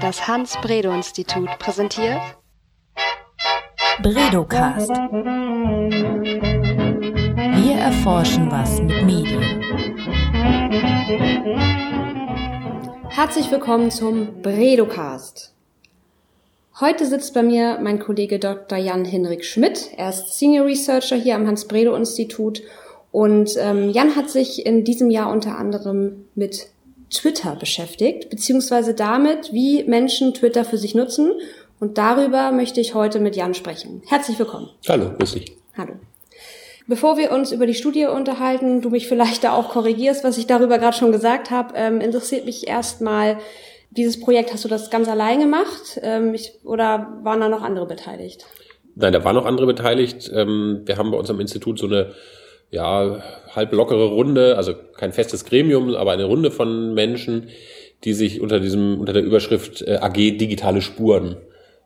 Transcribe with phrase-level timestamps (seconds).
[0.00, 2.20] Das Hans-Bredow-Institut präsentiert
[4.00, 4.90] Bredocast.
[7.56, 9.42] Wir erforschen was mit Medien.
[13.08, 15.52] Herzlich willkommen zum Bredocast.
[16.78, 18.78] Heute sitzt bei mir mein Kollege Dr.
[18.78, 19.90] Jan-Henrik Schmidt.
[19.96, 22.62] Er ist Senior Researcher hier am Hans-Bredow-Institut
[23.10, 26.68] und ähm, Jan hat sich in diesem Jahr unter anderem mit
[27.10, 31.32] Twitter beschäftigt, beziehungsweise damit, wie Menschen Twitter für sich nutzen.
[31.80, 34.02] Und darüber möchte ich heute mit Jan sprechen.
[34.06, 34.68] Herzlich willkommen.
[34.88, 35.52] Hallo, grüß dich.
[35.76, 35.94] Hallo.
[36.86, 40.46] Bevor wir uns über die Studie unterhalten, du mich vielleicht da auch korrigierst, was ich
[40.46, 43.38] darüber gerade schon gesagt habe, ähm, interessiert mich erstmal,
[43.90, 47.86] dieses Projekt, hast du das ganz allein gemacht ähm, ich, oder waren da noch andere
[47.86, 48.44] beteiligt?
[48.94, 50.30] Nein, da waren noch andere beteiligt.
[50.34, 52.12] Ähm, wir haben bei uns am Institut so eine
[52.70, 53.22] ja,
[53.54, 57.48] halb lockere Runde, also kein festes Gremium, aber eine Runde von Menschen,
[58.04, 61.36] die sich unter diesem, unter der Überschrift äh, AG digitale Spuren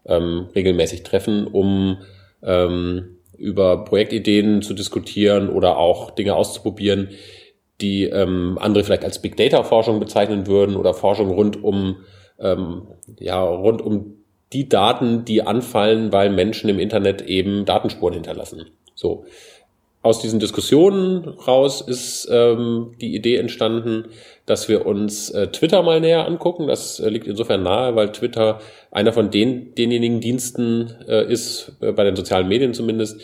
[0.07, 1.99] ähm, regelmäßig treffen, um
[2.43, 7.11] ähm, über Projektideen zu diskutieren oder auch Dinge auszuprobieren,
[7.81, 11.97] die ähm, andere vielleicht als Big Data Forschung bezeichnen würden oder Forschung rund um
[12.39, 14.19] ähm, ja rund um
[14.53, 18.67] die Daten, die anfallen, weil Menschen im Internet eben Datenspuren hinterlassen.
[18.95, 19.25] So
[20.03, 24.09] aus diesen Diskussionen raus ist ähm, die Idee entstanden,
[24.47, 26.67] dass wir uns äh, Twitter mal näher angucken.
[26.67, 31.93] Das äh, liegt insofern nahe, weil Twitter einer von den denjenigen Diensten äh, ist, äh,
[31.93, 33.21] bei den sozialen Medien zumindest,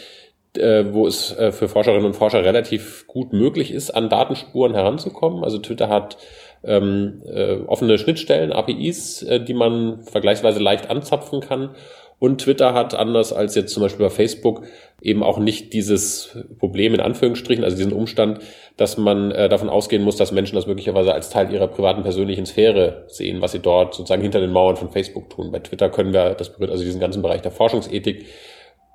[0.56, 5.42] äh, wo es äh, für Forscherinnen und Forscher relativ gut möglich ist, an Datenspuren heranzukommen.
[5.42, 6.16] Also Twitter hat
[6.62, 11.70] ähm, äh, offene Schnittstellen, APIs, äh, die man vergleichsweise leicht anzapfen kann
[12.18, 14.64] und Twitter hat anders als jetzt zum Beispiel bei Facebook
[15.00, 18.40] eben auch nicht dieses Problem in Anführungsstrichen, also diesen Umstand,
[18.76, 22.46] dass man äh, davon ausgehen muss, dass Menschen das möglicherweise als Teil ihrer privaten persönlichen
[22.46, 25.52] Sphäre sehen, was sie dort sozusagen hinter den Mauern von Facebook tun.
[25.52, 28.26] Bei Twitter können wir, das berührt also diesen ganzen Bereich der Forschungsethik,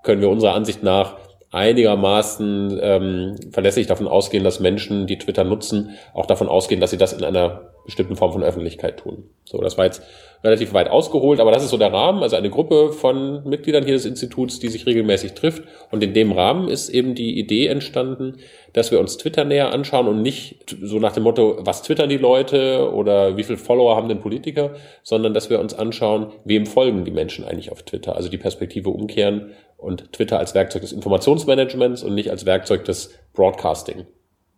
[0.03, 1.15] können wir unserer Ansicht nach
[1.51, 6.97] einigermaßen ähm, verlässlich davon ausgehen, dass Menschen, die Twitter nutzen, auch davon ausgehen, dass sie
[6.97, 9.29] das in einer bestimmten Form von Öffentlichkeit tun.
[9.45, 10.01] So, das war jetzt
[10.43, 13.93] relativ weit ausgeholt, aber das ist so der Rahmen, also eine Gruppe von Mitgliedern hier
[13.93, 15.63] des Instituts, die sich regelmäßig trifft.
[15.91, 18.37] Und in dem Rahmen ist eben die Idee entstanden,
[18.73, 22.17] dass wir uns Twitter näher anschauen und nicht so nach dem Motto, was twittern die
[22.17, 27.05] Leute oder wie viele Follower haben denn Politiker, sondern dass wir uns anschauen, wem folgen
[27.05, 28.15] die Menschen eigentlich auf Twitter.
[28.15, 33.13] Also die Perspektive umkehren und Twitter als Werkzeug des Informationsmanagements und nicht als Werkzeug des
[33.33, 34.05] Broadcasting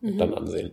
[0.02, 0.18] mhm.
[0.18, 0.72] dann ansehen.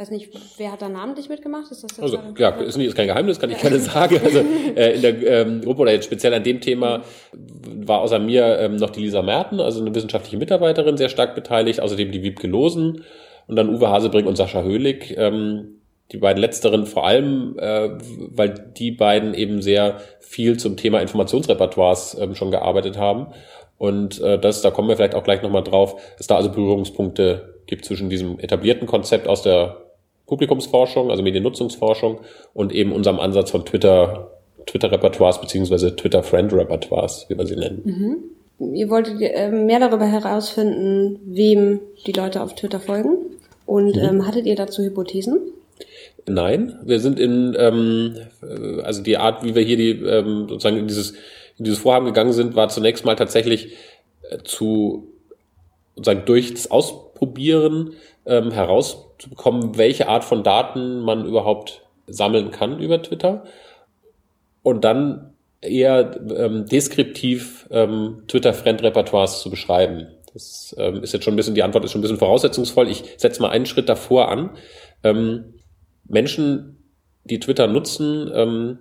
[0.00, 1.70] Weiß nicht, wer hat da namentlich mitgemacht?
[1.70, 4.18] Ist das jetzt also, ja, ist, nicht, ist kein Geheimnis, kann ich keine sagen.
[4.24, 4.38] Also
[4.74, 7.02] äh, in der ähm, Gruppe oder jetzt speziell an dem Thema
[7.34, 11.82] war außer mir ähm, noch die Lisa Merten, also eine wissenschaftliche Mitarbeiterin, sehr stark beteiligt,
[11.82, 13.04] außerdem die Wiebke Losen
[13.46, 15.16] und dann Uwe Hasebrink und Sascha Höhlig.
[15.18, 17.90] Ähm, die beiden letzteren vor allem, äh,
[18.30, 23.34] weil die beiden eben sehr viel zum Thema Informationsrepertoires ähm, schon gearbeitet haben
[23.80, 27.62] und äh, das, da kommen wir vielleicht auch gleich nochmal drauf, dass da also Berührungspunkte
[27.64, 29.89] gibt zwischen diesem etablierten Konzept aus der
[30.30, 32.20] Publikumsforschung, also Mediennutzungsforschung
[32.54, 34.30] und eben unserem Ansatz von Twitter,
[34.66, 37.82] Twitter-Repertoires beziehungsweise Twitter-Friend-Repertoires, wie wir sie nennen.
[38.58, 38.74] Mhm.
[38.76, 43.16] Ihr wolltet äh, mehr darüber herausfinden, wem die Leute auf Twitter folgen.
[43.66, 44.02] Und mhm.
[44.02, 45.40] ähm, hattet ihr dazu Hypothesen?
[46.28, 50.76] Nein, wir sind in, ähm, äh, also die Art, wie wir hier die ähm, sozusagen
[50.76, 51.14] in dieses
[51.58, 53.74] in dieses Vorhaben gegangen sind, war zunächst mal tatsächlich
[54.30, 55.08] äh, zu
[56.00, 57.92] sozusagen durch das Ausprobieren
[58.24, 63.44] ähm, herauszubekommen, welche Art von Daten man überhaupt sammeln kann über Twitter
[64.62, 70.08] und dann eher ähm, deskriptiv ähm, Twitter-Friend-Repertoires zu beschreiben.
[70.32, 72.88] Das ähm, ist jetzt schon ein bisschen, die Antwort ist schon ein bisschen voraussetzungsvoll.
[72.88, 74.50] Ich setze mal einen Schritt davor an.
[75.04, 75.54] Ähm,
[76.04, 76.78] Menschen,
[77.24, 78.78] die Twitter nutzen, ähm,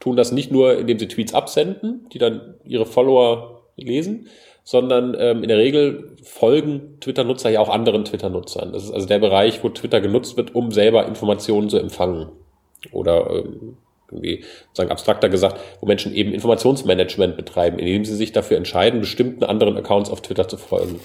[0.00, 4.28] tun das nicht nur, indem sie Tweets absenden, die dann ihre Follower lesen,
[4.64, 8.72] sondern ähm, in der Regel folgen Twitter-Nutzer ja auch anderen Twitter-Nutzern.
[8.72, 12.28] Das ist also der Bereich, wo Twitter genutzt wird, um selber Informationen zu empfangen.
[12.92, 13.76] Oder ähm,
[14.10, 19.44] irgendwie sozusagen abstrakter gesagt, wo Menschen eben Informationsmanagement betreiben, indem sie sich dafür entscheiden, bestimmten
[19.44, 21.00] anderen Accounts auf Twitter zu folgen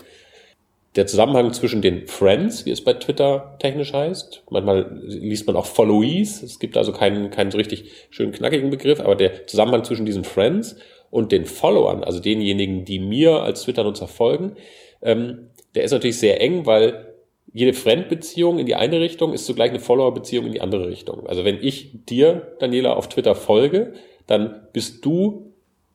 [0.98, 5.68] der Zusammenhang zwischen den Friends, wie es bei Twitter technisch heißt, manchmal liest man auch
[5.68, 10.08] Followees, es gibt also keinen, keinen so richtig schönen knackigen Begriff, aber der Zusammenhang zwischen
[10.08, 10.76] diesen Friends
[11.10, 14.56] und den Followern, also denjenigen, die mir als Twitter-Nutzer folgen,
[15.02, 17.14] ähm, der ist natürlich sehr eng, weil
[17.54, 21.28] jede Friend-Beziehung in die eine Richtung ist zugleich eine Follower-Beziehung in die andere Richtung.
[21.28, 23.94] Also wenn ich dir, Daniela, auf Twitter folge,
[24.28, 25.54] dann bist du,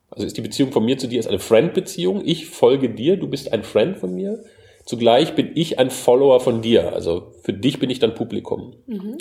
[0.09, 3.27] also ist die Beziehung von mir zu dir ist eine Friend-Beziehung, ich folge dir, du
[3.27, 4.43] bist ein Friend von mir
[4.85, 6.93] Zugleich bin ich ein Follower von dir.
[6.93, 8.75] Also für dich bin ich dann Publikum.
[8.85, 9.17] Mhm.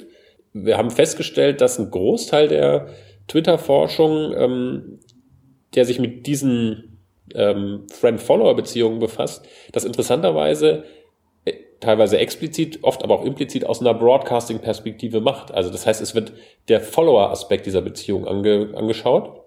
[0.52, 2.88] Wir haben festgestellt, dass ein Großteil der
[3.28, 4.98] Twitter-Forschung, ähm,
[5.74, 6.98] der sich mit diesen
[7.34, 10.84] ähm, Friend-Follower-Beziehungen befasst, das interessanterweise
[11.44, 15.52] äh, teilweise explizit, oft aber auch implizit aus einer Broadcasting-Perspektive macht.
[15.52, 16.32] Also das heißt, es wird
[16.68, 19.40] der Follower-Aspekt dieser Beziehung ange, angeschaut.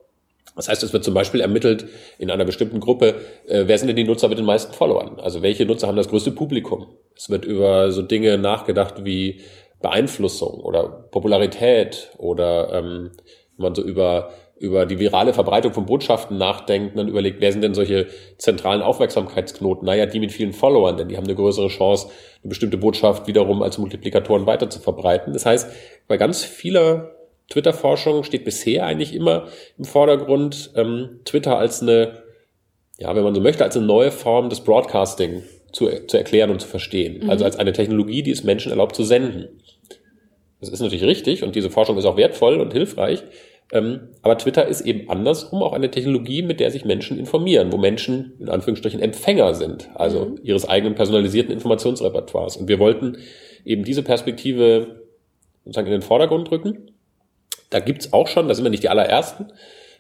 [0.56, 1.86] Das heißt, es wird zum Beispiel ermittelt
[2.18, 3.16] in einer bestimmten Gruppe,
[3.48, 5.20] äh, wer sind denn die Nutzer mit den meisten Followern?
[5.20, 6.88] Also welche Nutzer haben das größte Publikum?
[7.16, 9.42] Es wird über so Dinge nachgedacht wie
[9.82, 13.12] Beeinflussung oder Popularität oder ähm,
[13.58, 17.74] man so über über die virale Verbreitung von Botschaften nachdenkt, dann überlegt, wer sind denn
[17.74, 18.08] solche
[18.38, 19.86] zentralen Aufmerksamkeitsknoten?
[19.86, 22.08] Naja, die mit vielen Followern, denn die haben eine größere Chance,
[22.42, 25.34] eine bestimmte Botschaft wiederum als Multiplikatoren weiter zu verbreiten.
[25.34, 25.70] Das heißt,
[26.08, 27.12] bei ganz vieler
[27.50, 29.48] Twitter-Forschung steht bisher eigentlich immer
[29.78, 32.24] im Vordergrund ähm, Twitter als eine,
[32.98, 35.44] ja, wenn man so möchte, als eine neue Form des Broadcasting
[35.74, 37.24] zu, zu erklären und zu verstehen.
[37.24, 37.30] Mhm.
[37.30, 39.50] Also als eine Technologie, die es Menschen erlaubt zu senden.
[40.62, 43.22] Das ist natürlich richtig und diese Forschung ist auch wertvoll und hilfreich.
[43.72, 47.78] Ähm, aber Twitter ist eben andersrum auch eine Technologie, mit der sich Menschen informieren, wo
[47.78, 50.40] Menschen in Anführungsstrichen Empfänger sind, also mhm.
[50.44, 52.58] ihres eigenen personalisierten Informationsrepertoires.
[52.58, 53.18] Und wir wollten
[53.64, 55.02] eben diese Perspektive
[55.64, 56.92] sozusagen in den Vordergrund rücken.
[57.72, 59.48] Da gibt's auch schon, da sind wir nicht die allerersten.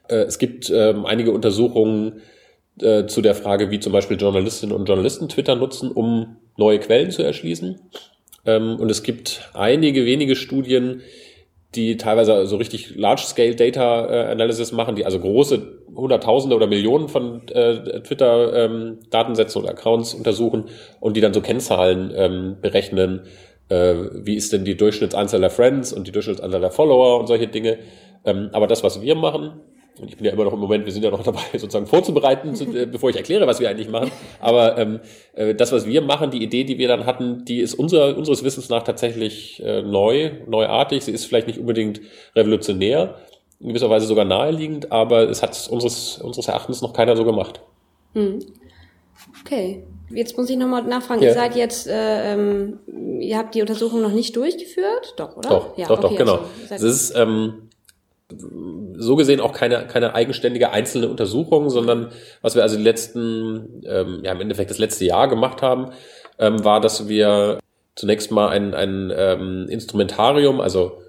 [0.07, 2.21] Äh, es gibt ähm, einige Untersuchungen
[2.79, 7.09] äh, zu der Frage, wie zum Beispiel Journalistinnen und Journalisten Twitter nutzen, um neue Quellen
[7.09, 7.79] zu erschließen.
[8.45, 11.01] Ähm, und es gibt einige wenige Studien,
[11.75, 17.07] die teilweise so richtig Large-Scale Data äh, Analysis machen, die also große Hunderttausende oder Millionen
[17.07, 20.65] von äh, Twitter-Datensätzen ähm, oder Accounts untersuchen
[20.99, 23.21] und die dann so Kennzahlen ähm, berechnen.
[23.69, 27.47] Äh, wie ist denn die Durchschnittsanzahl der Friends und die Durchschnittsanzahl der Follower und solche
[27.47, 27.79] Dinge.
[28.25, 29.61] Ähm, aber das, was wir machen,
[29.99, 32.55] und ich bin ja immer noch im Moment, wir sind ja noch dabei, sozusagen vorzubereiten,
[32.55, 34.11] zu, äh, bevor ich erkläre, was wir eigentlich machen.
[34.39, 34.99] Aber ähm,
[35.33, 38.43] äh, das, was wir machen, die Idee, die wir dann hatten, die ist unser, unseres
[38.43, 41.05] Wissens nach tatsächlich äh, neu, neuartig.
[41.05, 42.01] Sie ist vielleicht nicht unbedingt
[42.35, 43.15] revolutionär,
[43.59, 47.61] in gewisser Weise sogar naheliegend, aber es hat unseres, unseres Erachtens noch keiner so gemacht.
[48.13, 48.39] Hm.
[49.41, 49.83] Okay.
[50.09, 51.21] Jetzt muss ich nochmal nachfragen.
[51.21, 51.29] Ja.
[51.29, 52.79] Ihr seid jetzt, äh, ähm,
[53.19, 55.49] ihr habt die Untersuchung noch nicht durchgeführt, doch, oder?
[55.49, 56.39] Doch, ja, doch, okay, doch, genau.
[56.69, 57.69] Also, es ist ähm,
[58.29, 62.11] so gesehen auch keine, keine eigenständige einzelne Untersuchung, sondern
[62.41, 65.91] was wir also die letzten, ähm, ja im Endeffekt das letzte Jahr gemacht haben,
[66.39, 67.59] ähm, war, dass wir
[67.95, 71.01] zunächst mal ein, ein ähm, Instrumentarium, also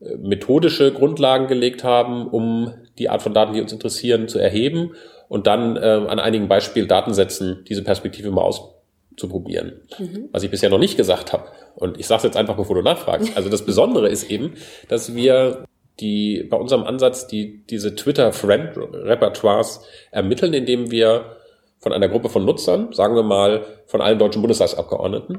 [0.00, 4.92] äh, methodische Grundlagen gelegt haben, um die Art von Daten, die uns interessieren, zu erheben
[5.28, 9.80] und dann äh, an einigen Beispieldatensätzen diese Perspektive mal auszuprobieren.
[9.98, 10.28] Mhm.
[10.32, 11.44] Was ich bisher noch nicht gesagt habe.
[11.74, 13.36] Und ich sage es jetzt einfach, bevor du nachfragst.
[13.36, 14.54] Also das Besondere ist eben,
[14.88, 15.64] dass wir
[16.00, 21.36] die bei unserem Ansatz die diese Twitter-Friend-Repertoires ermitteln, indem wir
[21.78, 25.38] von einer Gruppe von Nutzern, sagen wir mal von allen deutschen Bundestagsabgeordneten,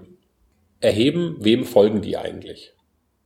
[0.80, 2.74] erheben, wem folgen die eigentlich.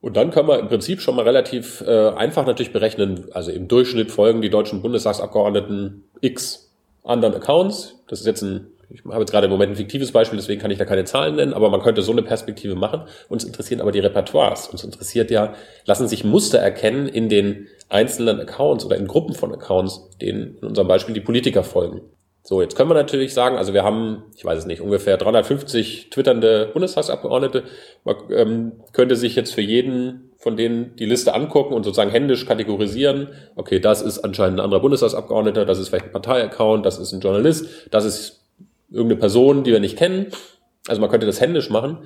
[0.02, 3.68] Und dann können wir im Prinzip schon mal relativ äh, einfach natürlich berechnen, also im
[3.68, 6.72] Durchschnitt folgen die deutschen Bundestagsabgeordneten x
[7.04, 7.96] anderen Accounts.
[8.08, 10.72] Das ist jetzt ein ich habe jetzt gerade im Moment ein fiktives Beispiel, deswegen kann
[10.72, 13.04] ich da keine Zahlen nennen, aber man könnte so eine Perspektive machen.
[13.30, 14.68] Uns interessieren aber die Repertoires.
[14.68, 15.54] Uns interessiert ja,
[15.86, 20.68] lassen sich Muster erkennen in den einzelnen Accounts oder in Gruppen von Accounts, denen in
[20.68, 22.02] unserem Beispiel die Politiker folgen.
[22.44, 26.12] So, jetzt können wir natürlich sagen, also wir haben, ich weiß es nicht, ungefähr 350
[26.12, 27.64] twitternde Bundestagsabgeordnete.
[28.04, 32.46] Man ähm, könnte sich jetzt für jeden von denen die Liste angucken und sozusagen händisch
[32.46, 33.30] kategorisieren.
[33.56, 37.20] Okay, das ist anscheinend ein anderer Bundestagsabgeordneter, das ist vielleicht ein Parteiaccount, das ist ein
[37.20, 38.45] Journalist, das ist
[38.90, 40.28] irgendeine Person, die wir nicht kennen.
[40.88, 42.00] Also man könnte das händisch machen.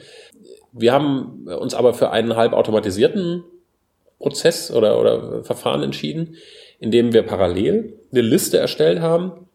[0.72, 3.44] Wir haben uns aber für einen halb automatisierten
[4.20, 6.36] Prozess oder, oder Verfahren entschieden,
[6.80, 9.48] in dem wir parallel eine Liste erstellt haben.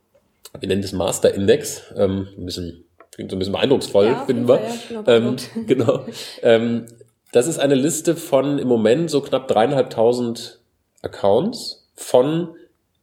[0.59, 1.83] Wir nennen das Master Index.
[1.97, 4.61] Ähm, ein bisschen, klingt so ein bisschen beeindrucksvoll, ja, finden wir.
[4.91, 6.05] Ja, ähm, genau.
[6.43, 6.87] Ähm,
[7.33, 10.61] das ist eine Liste von im Moment so knapp dreieinhalbtausend
[11.03, 12.55] Accounts von,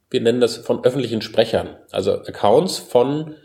[0.10, 1.75] wir nennen das von öffentlichen Sprechern.
[1.92, 3.36] Also Accounts von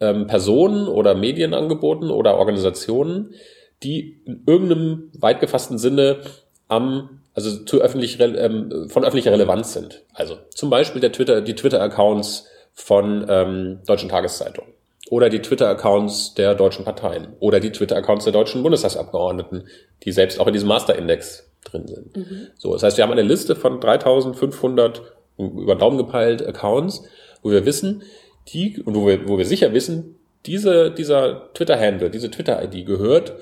[0.00, 3.34] ähm, Personen oder Medienangeboten oder Organisationen,
[3.82, 6.20] die in irgendeinem weit gefassten Sinne
[6.68, 10.02] am also zu öffentlich ähm, von öffentlicher Relevanz sind.
[10.14, 14.72] Also zum Beispiel der Twitter, die Twitter-Accounts von ähm, deutschen Tageszeitungen
[15.10, 19.68] oder die Twitter-Accounts der deutschen Parteien oder die Twitter-Accounts der deutschen Bundestagsabgeordneten,
[20.02, 22.16] die selbst auch in diesem Master-Index drin sind.
[22.16, 22.46] Mhm.
[22.56, 25.02] So, das heißt, wir haben eine Liste von 3.500
[25.38, 27.02] über Daumen gepeilt Accounts,
[27.42, 28.02] wo wir wissen,
[28.48, 33.34] die, und wo wir, wo wir sicher wissen, diese, dieser Twitter-Handle, diese Twitter-ID gehört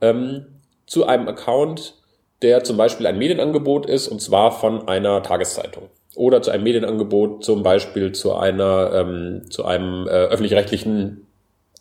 [0.00, 0.46] ähm,
[0.86, 1.94] zu einem Account,
[2.42, 5.88] der zum Beispiel ein Medienangebot ist, und zwar von einer Tageszeitung.
[6.14, 11.26] Oder zu einem Medienangebot, zum Beispiel zu einer, ähm, zu einem äh, öffentlich-rechtlichen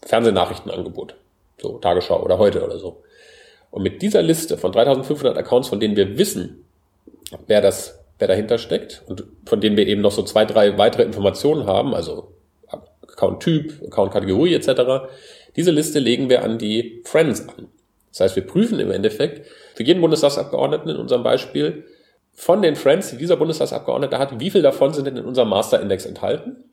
[0.03, 1.15] Fernsehnachrichtenangebot.
[1.61, 3.03] So, Tagesschau oder heute oder so.
[3.69, 6.65] Und mit dieser Liste von 3500 Accounts, von denen wir wissen,
[7.47, 11.03] wer das wer dahinter steckt und von denen wir eben noch so zwei, drei weitere
[11.03, 12.31] Informationen haben, also
[13.23, 15.07] Account-Typ, Account-Kategorie etc.
[15.55, 17.67] Diese Liste legen wir an die Friends an.
[18.11, 21.85] Das heißt, wir prüfen im Endeffekt für jeden Bundestagsabgeordneten in unserem Beispiel
[22.33, 26.05] von den Friends, die dieser Bundestagsabgeordnete hat, wie viel davon sind denn in unserem Master-Index
[26.05, 26.63] enthalten?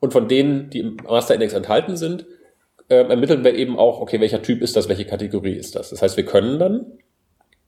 [0.00, 2.26] Und von denen, die im Master-Index enthalten sind,
[2.88, 5.90] äh, ermitteln wir eben auch, okay, welcher Typ ist das, welche Kategorie ist das?
[5.90, 6.86] Das heißt, wir können dann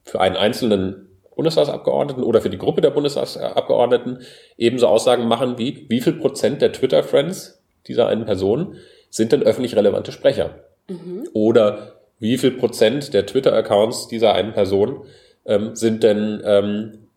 [0.03, 4.19] für einen einzelnen Bundestagsabgeordneten oder für die Gruppe der Bundestagsabgeordneten
[4.57, 8.77] ebenso Aussagen machen wie, wie viel Prozent der Twitter-Friends dieser einen Person
[9.09, 10.63] sind denn öffentlich relevante Sprecher?
[10.87, 11.27] Mhm.
[11.33, 15.05] Oder wie viel Prozent der Twitter-Accounts dieser einen Person
[15.45, 17.07] ähm, sind denn ähm,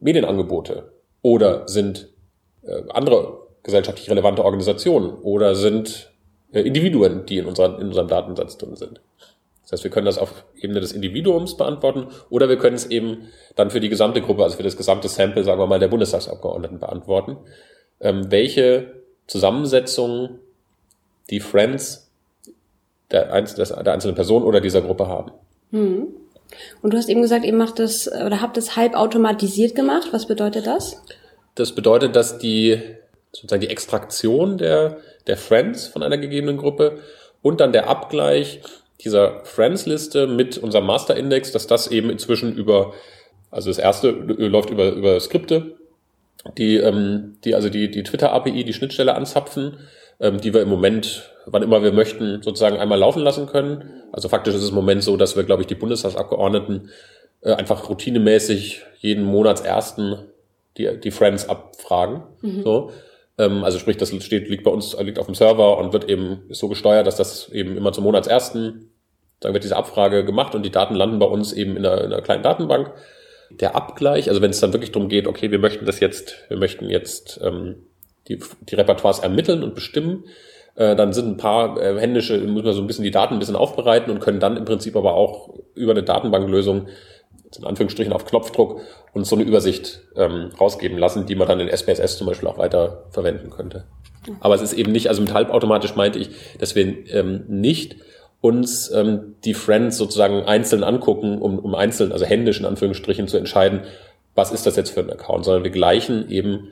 [0.00, 0.92] Medienangebote?
[1.22, 2.08] Oder sind
[2.62, 5.10] äh, andere gesellschaftlich relevante Organisationen?
[5.22, 6.12] Oder sind
[6.52, 9.00] äh, Individuen, die in, unseren, in unserem Datensatz drin sind?
[9.62, 13.28] Das heißt, wir können das auf Ebene des Individuums beantworten oder wir können es eben
[13.54, 16.78] dann für die gesamte Gruppe, also für das gesamte Sample, sagen wir mal, der Bundestagsabgeordneten
[16.78, 17.36] beantworten.
[18.00, 18.97] Ähm, welche
[19.28, 20.40] Zusammensetzung
[21.30, 22.10] die Friends
[23.10, 25.30] der, Einz der einzelnen Person oder dieser Gruppe haben.
[25.70, 26.08] Hm.
[26.82, 30.08] Und du hast eben gesagt, ihr macht das oder habt es halb automatisiert gemacht.
[30.12, 31.02] Was bedeutet das?
[31.54, 32.80] Das bedeutet, dass die
[33.32, 36.98] sozusagen die Extraktion der, der Friends von einer gegebenen Gruppe
[37.42, 38.62] und dann der Abgleich
[39.04, 42.94] dieser Friends-Liste mit unserem Master-Index, dass das eben inzwischen über,
[43.50, 45.76] also das erste läuft über, über Skripte,
[46.56, 49.78] die, ähm, die also die, die Twitter-API, die Schnittstelle anzapfen,
[50.20, 53.90] ähm, die wir im Moment, wann immer wir möchten, sozusagen einmal laufen lassen können.
[54.12, 56.90] Also faktisch ist es im Moment so, dass wir, glaube ich, die Bundestagsabgeordneten
[57.42, 60.18] äh, einfach routinemäßig jeden Monatsersten
[60.76, 62.22] die, die Friends abfragen.
[62.40, 62.62] Mhm.
[62.62, 62.92] So.
[63.36, 66.42] Ähm, also sprich, das steht, liegt bei uns, liegt auf dem Server und wird eben
[66.50, 68.90] so gesteuert, dass das eben immer zum Monatsersten,
[69.40, 72.12] dann wird diese Abfrage gemacht und die Daten landen bei uns eben in einer, in
[72.12, 72.92] einer kleinen Datenbank.
[73.50, 76.58] Der Abgleich, also wenn es dann wirklich darum geht, okay, wir möchten das jetzt, wir
[76.58, 77.76] möchten jetzt ähm,
[78.28, 78.38] die,
[78.68, 80.24] die Repertoires ermitteln und bestimmen,
[80.74, 83.40] äh, dann sind ein paar äh, händische, muss man so ein bisschen die Daten ein
[83.40, 86.88] bisschen aufbereiten und können dann im Prinzip aber auch über eine Datenbanklösung
[87.56, 88.82] in Anführungsstrichen auf Knopfdruck
[89.14, 92.58] uns so eine Übersicht ähm, rausgeben lassen, die man dann in SPSS zum Beispiel auch
[92.58, 93.84] weiter verwenden könnte.
[94.40, 97.96] Aber es ist eben nicht, also mit halbautomatisch meinte ich, dass wir ähm, nicht
[98.40, 103.36] uns ähm, die Friends sozusagen einzeln angucken, um, um einzeln, also händisch in Anführungsstrichen zu
[103.36, 103.80] entscheiden,
[104.34, 106.68] was ist das jetzt für ein Account, sondern wir gleichen eben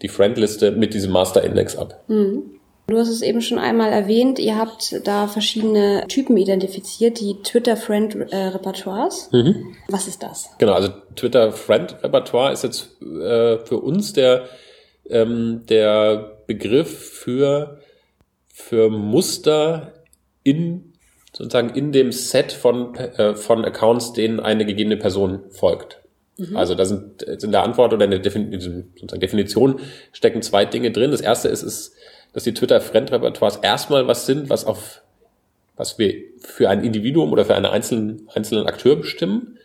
[0.00, 2.02] die Friendliste mit diesem Master-Index ab.
[2.08, 2.42] Mhm.
[2.86, 9.30] Du hast es eben schon einmal erwähnt, ihr habt da verschiedene Typen identifiziert, die Twitter-Friend-Repertoires.
[9.32, 9.74] Mhm.
[9.88, 10.50] Was ist das?
[10.58, 14.44] Genau, also Twitter-Friend-Repertoire ist jetzt äh, für uns der,
[15.08, 17.80] ähm, der Begriff für,
[18.48, 19.94] für Muster
[20.42, 20.93] in
[21.36, 26.00] sozusagen in dem Set von, äh, von Accounts, denen eine gegebene Person folgt.
[26.36, 26.56] Mhm.
[26.56, 29.80] Also da sind, in der Antwort oder in der Defin sozusagen Definition
[30.12, 31.10] stecken zwei Dinge drin.
[31.10, 31.94] Das erste ist, ist
[32.32, 35.02] dass die Twitter-Fremdrepertoires erstmal was sind, was auf
[35.76, 39.58] was wir für ein Individuum oder für einen einzelnen, einzelnen Akteur bestimmen.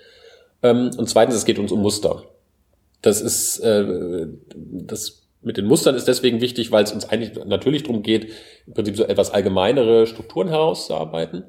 [0.63, 2.23] Ähm, und zweitens, es geht uns um Muster.
[3.01, 7.83] Das ist äh, das mit den Mustern ist deswegen wichtig, weil es uns eigentlich natürlich
[7.83, 8.31] darum geht,
[8.67, 11.45] im Prinzip so etwas allgemeinere Strukturen herauszuarbeiten.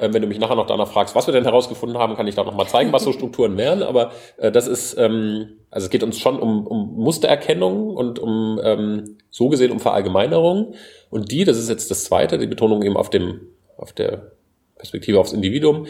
[0.00, 2.34] Ähm, wenn du mich nachher noch danach fragst, was wir denn herausgefunden haben, kann ich
[2.34, 3.82] da noch mal zeigen, was so Strukturen wären.
[3.82, 8.60] Aber äh, das ist, ähm, also es geht uns schon um, um Mustererkennung und um
[8.62, 10.74] ähm, so gesehen um Verallgemeinerung.
[11.10, 13.42] Und die, das ist jetzt das Zweite, die Betonung eben auf dem,
[13.76, 14.32] auf der
[14.76, 15.86] Perspektive aufs Individuum,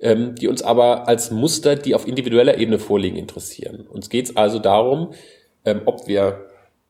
[0.00, 3.86] ähm, die uns aber als Muster, die auf individueller Ebene vorliegen, interessieren.
[3.88, 5.14] Uns geht es also darum,
[5.64, 6.46] ähm, ob wir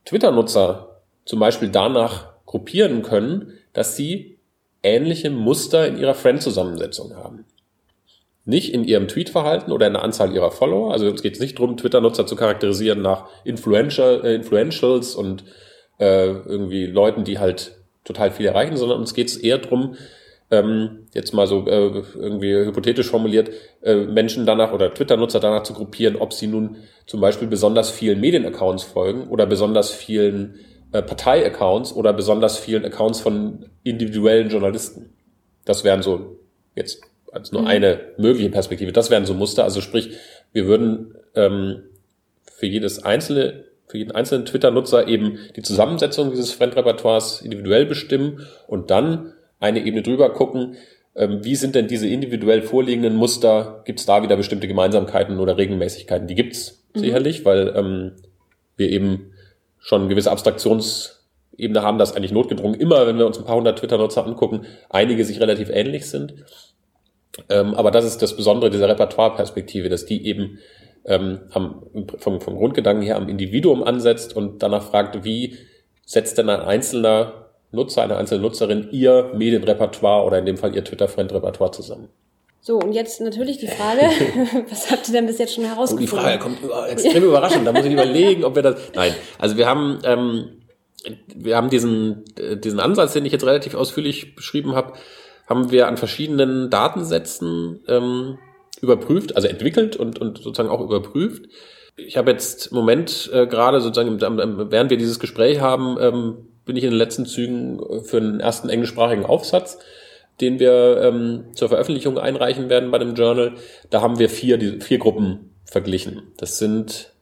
[0.06, 4.38] Twitter-Nutzer zum Beispiel danach gruppieren können, dass sie
[4.82, 7.44] ähnliche Muster in ihrer Friend-Zusammensetzung haben.
[8.44, 10.92] Nicht in ihrem Tweet-Verhalten oder in der Anzahl ihrer Follower.
[10.92, 15.44] Also es geht nicht darum, Twitter-Nutzer zu charakterisieren nach Influential, äh, Influentials und
[15.98, 19.96] äh, irgendwie Leuten, die halt total viel erreichen, sondern uns geht es eher darum,
[20.50, 23.50] ähm, jetzt mal so äh, irgendwie hypothetisch formuliert,
[23.82, 26.76] äh, Menschen danach oder Twitter-Nutzer danach zu gruppieren, ob sie nun
[27.06, 30.60] zum Beispiel besonders vielen Medienaccounts folgen oder besonders vielen
[30.92, 35.12] äh, Partei-Accounts oder besonders vielen Accounts von individuellen Journalisten.
[35.64, 36.38] Das wären so
[36.76, 37.00] jetzt
[37.32, 37.68] als nur mhm.
[37.68, 38.92] eine mögliche Perspektive.
[38.92, 39.64] Das wären so Muster.
[39.64, 40.10] Also sprich,
[40.52, 41.82] wir würden ähm,
[42.44, 48.90] für jedes einzelne, für jeden einzelnen Twitter-Nutzer eben die Zusammensetzung dieses Fremdrepertoires individuell bestimmen und
[48.90, 50.76] dann eine Ebene drüber gucken,
[51.14, 53.82] ähm, wie sind denn diese individuell vorliegenden Muster?
[53.84, 56.28] Gibt es da wieder bestimmte Gemeinsamkeiten oder Regelmäßigkeiten?
[56.28, 57.00] Die gibt's mhm.
[57.00, 58.12] sicherlich, weil ähm,
[58.76, 59.32] wir eben
[59.78, 63.78] schon eine gewisse Abstraktionsebene haben, das eigentlich notgedrungen immer, wenn wir uns ein paar hundert
[63.78, 66.34] Twitter-Nutzer angucken, einige sich relativ ähnlich sind.
[67.48, 70.58] Ähm, aber das ist das Besondere dieser Repertoire-Perspektive, dass die eben
[71.06, 71.82] ähm, am,
[72.18, 75.56] vom, vom Grundgedanken her am Individuum ansetzt und danach fragt, wie
[76.04, 80.84] setzt denn ein einzelner Nutzer, eine einzelne Nutzerin ihr Medienrepertoire oder in dem Fall ihr
[80.84, 82.08] Twitter-Friend-Repertoire zusammen.
[82.60, 84.00] So, und jetzt natürlich die Frage,
[84.70, 86.12] was habt ihr denn bis jetzt schon herausgefunden?
[86.12, 86.58] Oh, die Frage kommt
[86.90, 88.76] extrem überraschend, da muss ich überlegen, ob wir das.
[88.94, 90.62] Nein, also wir haben, ähm,
[91.34, 94.94] wir haben diesen, äh, diesen Ansatz, den ich jetzt relativ ausführlich beschrieben habe,
[95.48, 98.38] haben wir an verschiedenen Datensätzen ähm,
[98.80, 101.44] überprüft, also entwickelt und, und sozusagen auch überprüft.
[101.96, 106.76] Ich habe jetzt im Moment äh, gerade sozusagen, während wir dieses Gespräch haben, ähm, bin
[106.76, 109.78] ich in den letzten Zügen für einen ersten englischsprachigen Aufsatz,
[110.40, 113.54] den wir ähm, zur Veröffentlichung einreichen werden bei dem Journal.
[113.88, 116.22] Da haben wir vier, die, vier Gruppen verglichen.
[116.36, 117.12] Das sind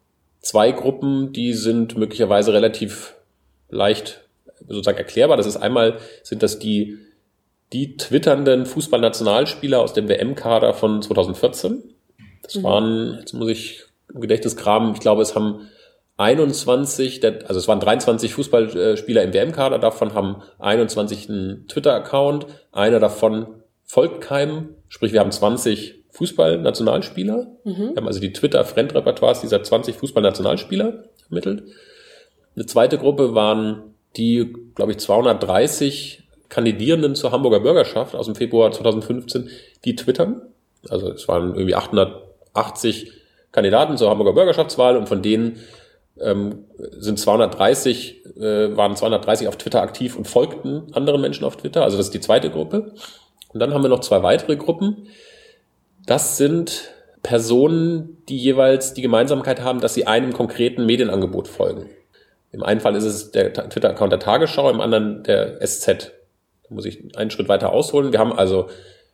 [0.41, 3.15] zwei Gruppen, die sind möglicherweise relativ
[3.69, 4.23] leicht
[4.67, 5.37] sozusagen erklärbar.
[5.37, 6.99] Das ist einmal sind das die
[7.73, 11.83] die twitternden Fußballnationalspieler aus dem WM-Kader von 2014.
[12.43, 12.63] Das mhm.
[12.63, 13.83] waren, jetzt muss ich
[14.13, 15.69] im Gedächtnis graben, ich glaube, es haben
[16.17, 23.47] 21, also es waren 23 Fußballspieler im WM-Kader, davon haben 21 einen Twitter-Account, einer davon
[23.85, 27.91] folgt keinem, sprich wir haben 20 Fußball-Nationalspieler, mhm.
[27.91, 31.65] wir haben also die Twitter-Friend-Repertoires dieser 20 Fußball-Nationalspieler ermittelt.
[32.55, 38.71] Eine zweite Gruppe waren die, glaube ich, 230 Kandidierenden zur Hamburger Bürgerschaft aus dem Februar
[38.71, 39.49] 2015,
[39.85, 40.43] die twittern.
[40.89, 43.11] Also es waren irgendwie 880
[43.51, 45.59] Kandidaten zur Hamburger Bürgerschaftswahl und von denen
[46.21, 51.83] ähm, sind 230, äh, waren 230 auf Twitter aktiv und folgten anderen Menschen auf Twitter.
[51.83, 52.93] Also das ist die zweite Gruppe.
[53.53, 55.09] Und dann haben wir noch zwei weitere Gruppen.
[56.07, 56.91] Das sind
[57.23, 61.89] Personen, die jeweils die Gemeinsamkeit haben, dass sie einem konkreten Medienangebot folgen.
[62.53, 66.13] Im einen Fall ist es der Twitter-Account der Tagesschau, im anderen der SZ.
[66.69, 68.13] Da muss ich einen Schritt weiter ausholen.
[68.13, 68.69] Wir haben also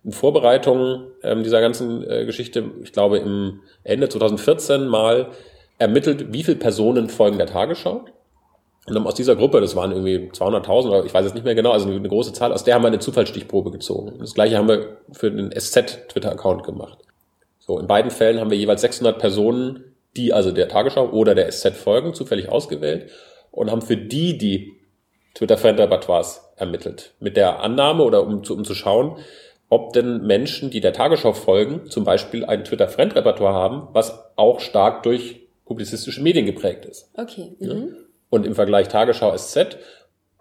[0.05, 5.29] in Vorbereitung ähm, dieser ganzen äh, Geschichte, ich glaube im Ende 2014 mal
[5.81, 8.05] ermittelt, wie viele Personen folgen der Tagesschau.
[8.87, 11.55] Und dann aus dieser Gruppe, das waren irgendwie 200.000 oder ich weiß es nicht mehr
[11.55, 14.19] genau, also eine große Zahl, aus der haben wir eine Zufallsstichprobe gezogen.
[14.19, 16.99] Das gleiche haben wir für den SZ-Twitter-Account gemacht.
[17.59, 21.51] So, in beiden Fällen haben wir jeweils 600 Personen, die also der Tagesschau oder der
[21.51, 23.11] SZ folgen, zufällig ausgewählt
[23.51, 24.73] und haben für die die
[25.35, 27.15] Twitter-Friend-Repertoires ermittelt.
[27.21, 29.19] Mit der Annahme oder um zu, um zu schauen,
[29.69, 35.05] ob denn Menschen, die der Tagesschau folgen, zum Beispiel ein Twitter-Friend-Repertoire haben, was auch stark
[35.05, 35.40] durch
[35.71, 37.09] publizistische Medien geprägt ist.
[37.15, 37.53] Okay.
[37.61, 37.69] Mhm.
[37.69, 37.77] Ja?
[38.29, 39.79] Und im Vergleich Tagesschau SZ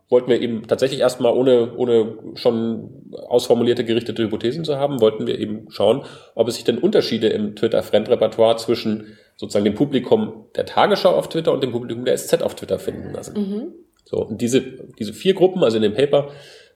[0.09, 5.37] wollten wir eben tatsächlich erstmal ohne, ohne schon ausformulierte gerichtete Hypothesen zu haben, wollten wir
[5.37, 11.11] eben schauen, ob es sich denn Unterschiede im Twitter-Friend-Repertoire zwischen sozusagen dem Publikum der Tagesschau
[11.11, 13.39] auf Twitter und dem Publikum der SZ auf Twitter finden lassen.
[13.39, 13.67] Mhm.
[14.05, 14.61] So, und diese,
[14.97, 16.29] diese vier Gruppen, also in dem Paper,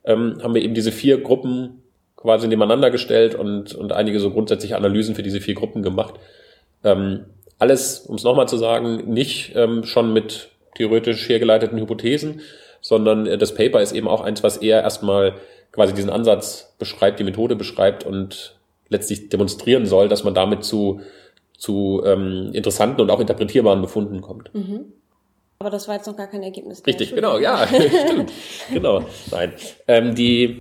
[0.04, 1.82] ähm, haben wir eben diese vier Gruppen
[2.16, 6.20] quasi nebeneinander gestellt und, und einige so grundsätzliche Analysen für diese vier Gruppen gemacht.
[6.84, 7.26] Ähm,
[7.64, 12.42] alles, um es nochmal zu sagen, nicht ähm, schon mit theoretisch hergeleiteten Hypothesen,
[12.82, 15.36] sondern äh, das Paper ist eben auch eins, was eher erstmal
[15.72, 21.00] quasi diesen Ansatz beschreibt, die Methode beschreibt und letztlich demonstrieren soll, dass man damit zu,
[21.58, 24.54] zu ähm, interessanten und auch interpretierbaren Befunden kommt.
[24.54, 24.92] Mhm.
[25.60, 26.86] Aber das war jetzt noch gar kein Ergebnis.
[26.86, 27.66] Richtig, genau, ja,
[28.08, 28.34] stimmt.
[28.74, 29.06] genau.
[29.32, 29.54] Nein.
[29.88, 30.60] Ähm, die,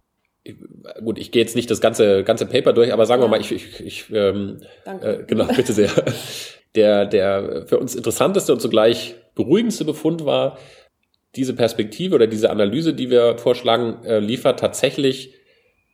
[1.05, 3.27] gut, ich gehe jetzt nicht das ganze, ganze Paper durch, aber sagen ja.
[3.27, 5.07] wir mal, ich, ich, ich ähm, Danke.
[5.07, 5.91] Äh, genau, bitte sehr.
[6.75, 10.59] Der, der für uns interessanteste und zugleich beruhigendste Befund war,
[11.37, 15.35] diese Perspektive oder diese Analyse, die wir vorschlagen, äh, liefert tatsächlich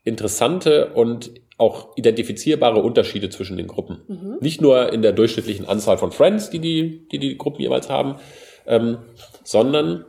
[0.05, 4.03] interessante und auch identifizierbare Unterschiede zwischen den Gruppen.
[4.07, 4.39] Mhm.
[4.41, 8.17] Nicht nur in der durchschnittlichen Anzahl von Friends, die die, die, die Gruppen jeweils haben,
[8.67, 8.99] ähm,
[9.43, 10.05] sondern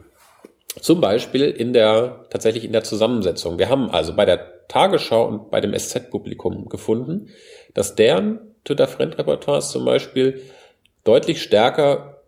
[0.80, 3.58] zum Beispiel in der, tatsächlich in der Zusammensetzung.
[3.58, 7.30] Wir haben also bei der Tagesschau und bei dem SZ-Publikum gefunden,
[7.74, 10.42] dass deren Twitter-Friend-Repertoires zum Beispiel
[11.10, 12.22] deutlich stärker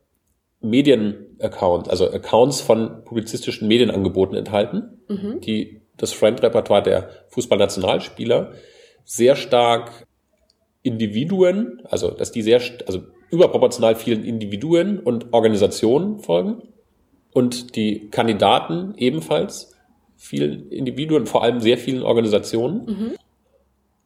[0.60, 5.40] Medien-Accounts, also Accounts von publizistischen Medienangeboten enthalten, mhm.
[5.42, 8.54] die das Friend-Repertoire der Fußballnationalspieler
[9.06, 10.08] sehr stark
[10.82, 16.64] Individuen, also dass die sehr, also überproportional vielen Individuen und Organisationen folgen
[17.34, 19.76] und die Kandidaten ebenfalls
[20.18, 22.86] vielen Individuen, vor allem sehr vielen Organisationen.
[22.86, 23.12] Mhm.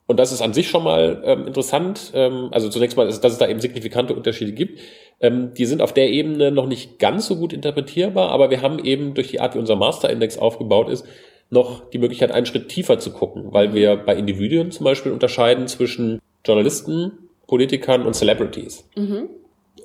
[0.07, 2.11] Und das ist an sich schon mal ähm, interessant.
[2.13, 4.79] Ähm, also zunächst mal, dass, dass es da eben signifikante Unterschiede gibt.
[5.19, 8.79] Ähm, die sind auf der Ebene noch nicht ganz so gut interpretierbar, aber wir haben
[8.79, 11.05] eben durch die Art, wie unser Masterindex aufgebaut ist,
[11.49, 15.67] noch die Möglichkeit, einen Schritt tiefer zu gucken, weil wir bei Individuen zum Beispiel unterscheiden
[15.67, 17.11] zwischen Journalisten,
[17.47, 18.87] Politikern und Celebrities.
[18.95, 19.29] Mhm.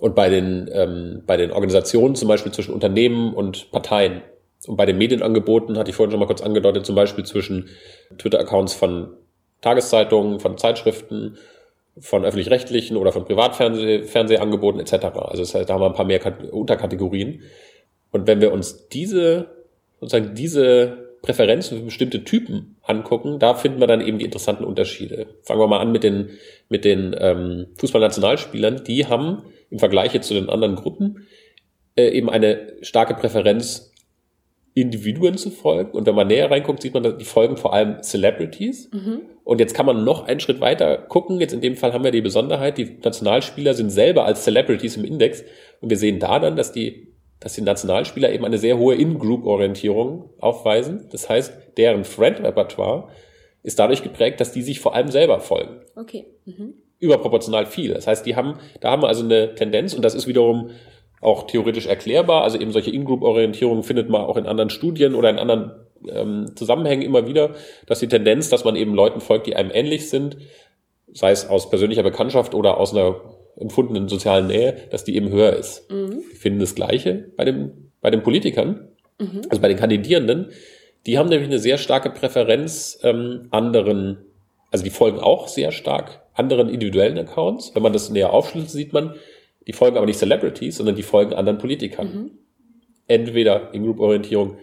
[0.00, 4.22] Und bei den, ähm, bei den Organisationen zum Beispiel zwischen Unternehmen und Parteien.
[4.66, 7.68] Und bei den Medienangeboten hatte ich vorhin schon mal kurz angedeutet, zum Beispiel zwischen
[8.18, 9.10] Twitter-Accounts von
[9.60, 11.36] Tageszeitungen, von Zeitschriften
[11.98, 14.92] von öffentlich-rechtlichen oder von Privatfernsehangeboten etc.
[15.16, 16.20] Also das heißt, da haben wir ein paar mehr
[16.52, 17.42] Unterkategorien.
[18.10, 19.48] Und wenn wir uns diese,
[20.00, 25.26] sozusagen diese Präferenzen für bestimmte Typen angucken, da finden wir dann eben die interessanten Unterschiede.
[25.42, 26.30] Fangen wir mal an mit den,
[26.68, 28.84] mit den ähm, Fußballnationalspielern.
[28.84, 31.26] Die haben im Vergleich jetzt zu den anderen Gruppen
[31.96, 33.89] äh, eben eine starke Präferenz
[34.80, 35.92] Individuen zu folgen.
[35.92, 38.90] Und wenn man näher reinguckt, sieht man, dass die folgen vor allem Celebrities.
[38.92, 39.22] Mhm.
[39.44, 41.40] Und jetzt kann man noch einen Schritt weiter gucken.
[41.40, 45.04] Jetzt in dem Fall haben wir die Besonderheit, die Nationalspieler sind selber als Celebrities im
[45.04, 45.42] Index.
[45.80, 50.30] Und wir sehen da dann, dass die, dass die Nationalspieler eben eine sehr hohe In-Group-Orientierung
[50.38, 51.08] aufweisen.
[51.10, 53.08] Das heißt, deren Friend-Repertoire
[53.62, 55.80] ist dadurch geprägt, dass die sich vor allem selber folgen.
[55.96, 56.26] Okay.
[56.44, 56.74] Mhm.
[56.98, 57.94] Überproportional viel.
[57.94, 60.70] Das heißt, die haben, da haben wir also eine Tendenz und das ist wiederum
[61.20, 62.42] auch theoretisch erklärbar.
[62.42, 65.72] Also eben solche In-Group-Orientierungen findet man auch in anderen Studien oder in anderen
[66.08, 67.54] ähm, Zusammenhängen immer wieder,
[67.86, 70.38] dass die Tendenz, dass man eben Leuten folgt, die einem ähnlich sind,
[71.12, 73.20] sei es aus persönlicher Bekanntschaft oder aus einer
[73.58, 75.90] empfundenen sozialen Nähe, dass die eben höher ist.
[75.90, 76.22] Mhm.
[76.28, 79.42] Wir finden das Gleiche bei, dem, bei den Politikern, mhm.
[79.48, 80.50] also bei den Kandidierenden.
[81.06, 84.18] Die haben nämlich eine sehr starke Präferenz ähm, anderen,
[84.70, 87.74] also die folgen auch sehr stark anderen individuellen Accounts.
[87.74, 89.14] Wenn man das näher aufschlüsselt, sieht man,
[89.66, 92.06] die folgen aber nicht Celebrities, sondern die folgen anderen Politikern.
[92.06, 92.30] Mhm.
[93.06, 94.56] Entweder in Group-Orientierung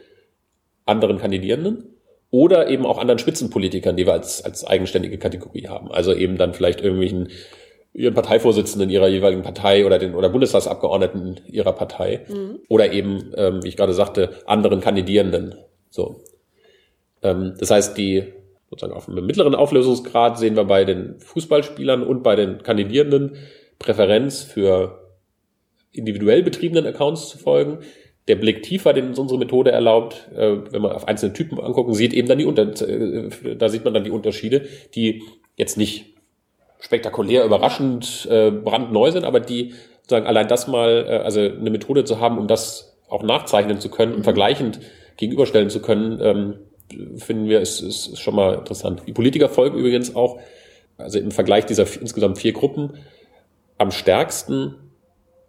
[0.85, 1.95] anderen Kandidierenden
[2.29, 5.91] oder eben auch anderen Spitzenpolitikern, die wir als, als eigenständige Kategorie haben.
[5.91, 7.29] Also eben dann vielleicht irgendwelchen
[7.93, 12.59] ihren Parteivorsitzenden ihrer jeweiligen Partei oder den oder Bundestagsabgeordneten ihrer Partei mhm.
[12.69, 15.55] oder eben, ähm, wie ich gerade sagte, anderen Kandidierenden.
[15.89, 16.23] So,
[17.23, 18.33] ähm, das heißt, die
[18.69, 23.37] sozusagen auf einem mittleren Auflösungsgrad sehen wir bei den Fußballspielern und bei den Kandidierenden
[23.79, 25.07] Präferenz für
[25.91, 27.79] individuell betriebenen Accounts zu folgen.
[28.27, 31.93] Der Blick tiefer, den uns unsere Methode erlaubt, äh, wenn man auf einzelne Typen angucken,
[31.93, 35.23] sieht eben dann die Unter äh, da sieht man dann die Unterschiede, die
[35.55, 36.13] jetzt nicht
[36.79, 39.73] spektakulär, überraschend, äh, brandneu sind, aber die
[40.07, 44.13] sagen allein das mal, also eine Methode zu haben, um das auch nachzeichnen zu können
[44.13, 44.79] und vergleichend
[45.17, 46.53] gegenüberstellen zu können, ähm,
[47.17, 49.03] finden wir, ist, ist schon mal interessant.
[49.07, 50.39] Die Politiker folgen übrigens auch,
[50.97, 52.93] also im Vergleich dieser insgesamt vier Gruppen,
[53.77, 54.75] am stärksten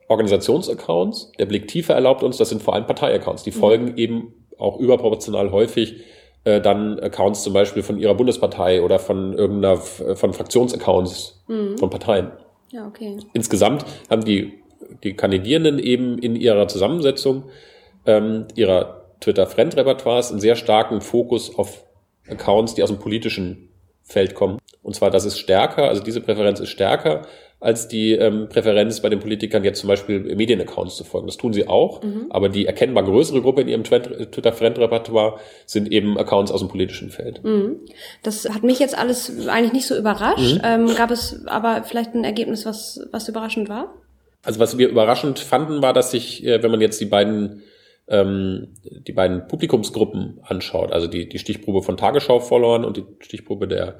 [0.08, 1.32] Organisationsaccounts.
[1.38, 3.42] Der Blick tiefer erlaubt uns, das sind vor allem Parteiaccounts.
[3.42, 3.56] Die mhm.
[3.56, 6.02] folgen eben auch überproportional häufig
[6.44, 11.78] äh, dann Accounts zum Beispiel von ihrer Bundespartei oder von irgendeiner von Fraktionsaccounts mhm.
[11.78, 12.32] von Parteien.
[12.70, 13.18] Ja, okay.
[13.32, 14.54] Insgesamt haben die,
[15.02, 17.44] die Kandidierenden eben in ihrer Zusammensetzung
[18.06, 21.84] ähm, ihrer Twitter-Friend-Repertoires einen sehr starken Fokus auf
[22.28, 23.70] Accounts, die aus dem politischen
[24.02, 24.58] Feld kommen.
[24.82, 27.22] Und zwar, das ist stärker, also diese Präferenz ist stärker
[27.60, 31.26] als die ähm, Präferenz bei den Politikern jetzt zum Beispiel Medienaccounts zu folgen.
[31.26, 32.26] Das tun sie auch, mhm.
[32.30, 37.42] aber die erkennbar größere Gruppe in ihrem Twitter-Friend-Repertoire sind eben Accounts aus dem politischen Feld.
[37.42, 37.80] Mhm.
[38.22, 40.54] Das hat mich jetzt alles eigentlich nicht so überrascht.
[40.54, 40.60] Mhm.
[40.62, 43.92] Ähm, gab es aber vielleicht ein Ergebnis, was, was überraschend war?
[44.44, 47.62] Also was wir überraschend fanden, war, dass sich, äh, wenn man jetzt die beiden
[48.10, 53.98] ähm, die beiden Publikumsgruppen anschaut, also die, die Stichprobe von Tagesschau-Followern und die Stichprobe der,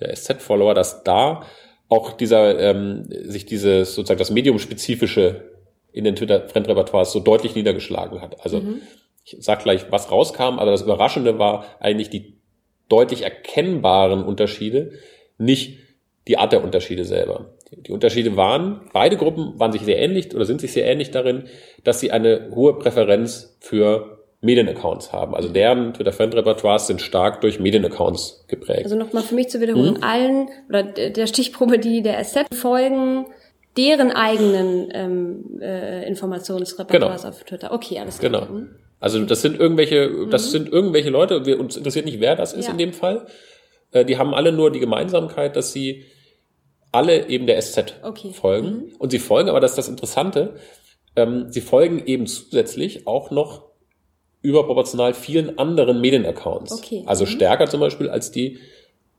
[0.00, 1.44] der SZ-Follower, dass da
[1.94, 5.50] auch dieser, ähm, sich dieses sozusagen das Medium-spezifische
[5.92, 8.42] in den Twitter-Fremdrepertoires so deutlich niedergeschlagen hat.
[8.44, 8.80] Also mhm.
[9.24, 12.34] ich sag gleich, was rauskam, aber das Überraschende war eigentlich die
[12.88, 14.92] deutlich erkennbaren Unterschiede,
[15.38, 15.78] nicht
[16.26, 17.54] die Art der Unterschiede selber.
[17.70, 21.44] Die Unterschiede waren, beide Gruppen waren sich sehr ähnlich oder sind sich sehr ähnlich darin,
[21.84, 24.13] dass sie eine hohe Präferenz für
[24.44, 25.34] Medienaccounts haben.
[25.34, 28.84] Also deren Twitter-Friend-Repertoires sind stark durch Medienaccounts geprägt.
[28.84, 30.04] Also nochmal für mich zu wiederholen, hm?
[30.04, 33.26] allen oder der Stichprobe, die der SZ folgen,
[33.76, 37.34] deren eigenen ähm, äh, Informationsrepertoires genau.
[37.34, 37.72] auf Twitter.
[37.72, 38.32] Okay, alles klar.
[38.32, 38.48] Genau.
[38.48, 38.76] Hm?
[39.00, 40.50] Also das sind irgendwelche, das mhm.
[40.50, 42.72] sind irgendwelche Leute, wir, uns interessiert nicht, wer das ist ja.
[42.72, 43.26] in dem Fall.
[43.90, 46.04] Äh, die haben alle nur die Gemeinsamkeit, dass sie
[46.92, 48.32] alle eben der SZ okay.
[48.32, 48.68] folgen.
[48.68, 48.96] Mhm.
[48.98, 50.54] Und sie folgen, aber das ist das Interessante,
[51.16, 53.73] ähm, sie folgen eben zusätzlich auch noch
[54.44, 56.72] überproportional vielen anderen Medienaccounts.
[56.72, 57.02] Okay.
[57.06, 57.28] Also mhm.
[57.28, 58.58] stärker zum Beispiel als die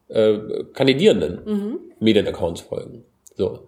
[0.08, 0.38] äh,
[0.74, 1.80] kandidierenden mhm.
[2.00, 3.04] Medienaccounts folgen.
[3.36, 3.68] So.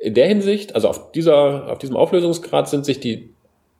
[0.00, 3.30] In der Hinsicht, also auf dieser, auf diesem Auflösungsgrad sind sich die,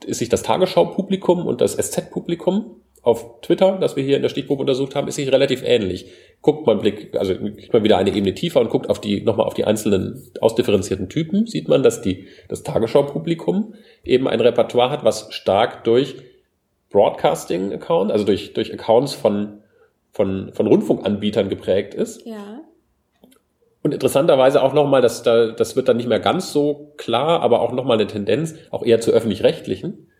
[0.06, 4.60] ist sich das Tagesschau-Publikum und das SZ-Publikum auf Twitter, das wir hier in der Stichprobe
[4.60, 6.06] untersucht haben, ist sich relativ ähnlich.
[6.42, 9.46] Guckt man Blick, also kriegt man wieder eine Ebene tiefer und guckt auf die, nochmal
[9.46, 15.02] auf die einzelnen ausdifferenzierten Typen, sieht man, dass die, das Tagesschau-Publikum eben ein Repertoire hat,
[15.02, 16.16] was stark durch
[16.90, 19.62] Broadcasting-Account, also durch, durch Accounts von,
[20.12, 22.26] von, von Rundfunkanbietern geprägt ist.
[22.26, 22.60] Ja.
[23.82, 27.60] Und interessanterweise auch nochmal, dass da, das wird dann nicht mehr ganz so klar, aber
[27.60, 30.10] auch nochmal eine Tendenz, auch eher zu öffentlich-rechtlichen,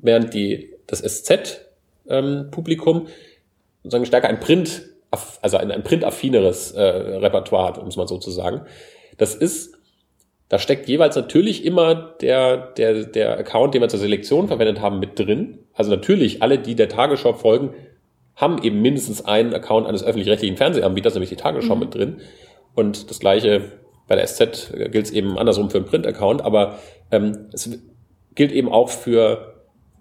[0.00, 3.06] während die, das SZ-Publikum ähm,
[3.84, 4.90] sozusagen stärker ein Print
[5.42, 8.62] also ein, ein printaffineres äh, Repertoire hat, um es mal so zu sagen.
[9.18, 9.78] Das ist,
[10.50, 14.98] da steckt jeweils natürlich immer der, der, der Account, den wir zur Selektion verwendet haben,
[14.98, 15.60] mit drin.
[15.74, 17.70] Also natürlich, alle, die der Tagesschau folgen,
[18.34, 21.80] haben eben mindestens einen Account eines öffentlich-rechtlichen Fernsehanbieters, nämlich die Tagesschau mhm.
[21.80, 22.20] mit drin.
[22.74, 23.70] Und das gleiche
[24.08, 26.80] bei der SZ gilt es eben andersrum für einen Print-Account, aber
[27.12, 27.70] ähm, es
[28.34, 29.54] gilt eben auch für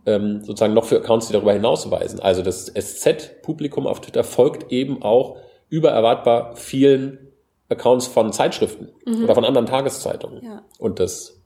[0.07, 2.19] ähm, sozusagen noch für Accounts, die darüber hinausweisen.
[2.19, 5.37] Also das SZ-Publikum auf Twitter folgt eben auch
[5.69, 7.28] übererwartbar vielen
[7.69, 9.23] Accounts von Zeitschriften mhm.
[9.23, 10.43] oder von anderen Tageszeitungen.
[10.43, 10.63] Ja.
[10.79, 11.39] Und das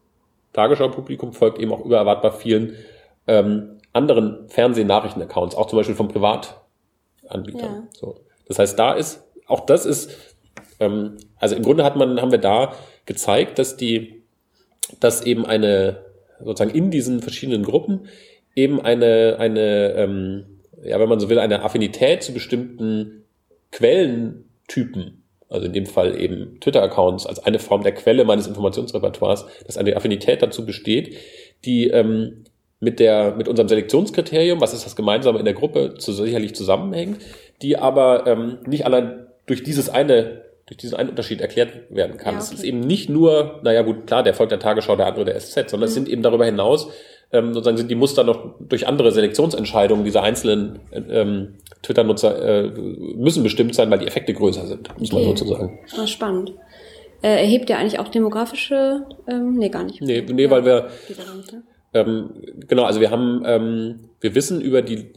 [0.54, 2.76] Tagesschau-Publikum folgt eben auch übererwartbar vielen
[3.28, 7.74] ähm, anderen Fernsehnachrichten-Accounts, auch zum Beispiel von Privatanbietern.
[7.74, 7.88] Ja.
[7.92, 8.16] So.
[8.48, 10.12] Das heißt, da ist, auch das ist,
[10.80, 12.74] ähm, also im Grunde hat man, haben wir da
[13.06, 14.24] gezeigt, dass die,
[15.00, 16.06] dass eben eine,
[16.40, 18.08] sozusagen in diesen verschiedenen Gruppen
[18.56, 20.46] eben eine, eine ähm,
[20.84, 23.24] ja, wenn man so will, eine Affinität zu bestimmten
[23.72, 25.23] Quellentypen,
[25.54, 29.96] also in dem Fall eben Twitter-Accounts als eine Form der Quelle meines Informationsrepertoires, dass eine
[29.96, 31.18] Affinität dazu besteht,
[31.66, 32.46] die ähm,
[32.80, 37.22] mit der mit unserem Selektionskriterium, was ist das Gemeinsame in der Gruppe, zu, sicherlich zusammenhängt,
[37.62, 42.36] die aber ähm, nicht allein durch dieses eine durch diesen einen Unterschied erklärt werden kann.
[42.36, 42.48] Ja, okay.
[42.54, 45.40] Es ist eben nicht nur, naja gut, klar, der folgt der Tagesschau, der andere der
[45.40, 45.84] SZ, sondern mhm.
[45.84, 46.90] es sind eben darüber hinaus
[47.34, 52.72] ähm, sozusagen sind die Muster noch durch andere Selektionsentscheidungen dieser einzelnen ähm, Twitter-Nutzer äh,
[53.16, 55.26] müssen bestimmt sein, weil die Effekte größer sind, muss okay.
[55.26, 55.80] man sozusagen.
[55.90, 56.54] Das war spannend.
[57.22, 59.06] Äh, erhebt ihr eigentlich auch demografische?
[59.28, 60.02] Ähm, nee, gar nicht.
[60.02, 60.90] Nee, nee ja, weil wir
[61.94, 62.30] ähm,
[62.68, 65.14] genau, also wir haben, ähm, wir wissen über die,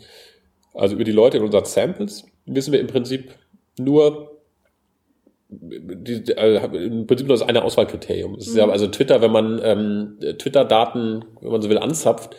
[0.75, 3.31] also über die Leute in unseren Samples, wissen wir im Prinzip
[3.79, 4.36] nur
[5.49, 8.35] die, äh, im Prinzip nur das eine Auswahlkriterium.
[8.35, 8.61] Es ist mhm.
[8.61, 12.37] ja also Twitter, wenn man ähm, Twitter-Daten, wenn man so will, anzapft,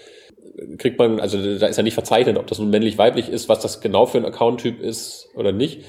[0.77, 3.79] kriegt man, also da ist ja nicht verzeichnet, ob das nun männlich-weiblich ist, was das
[3.79, 5.83] genau für ein Account-Typ ist oder nicht.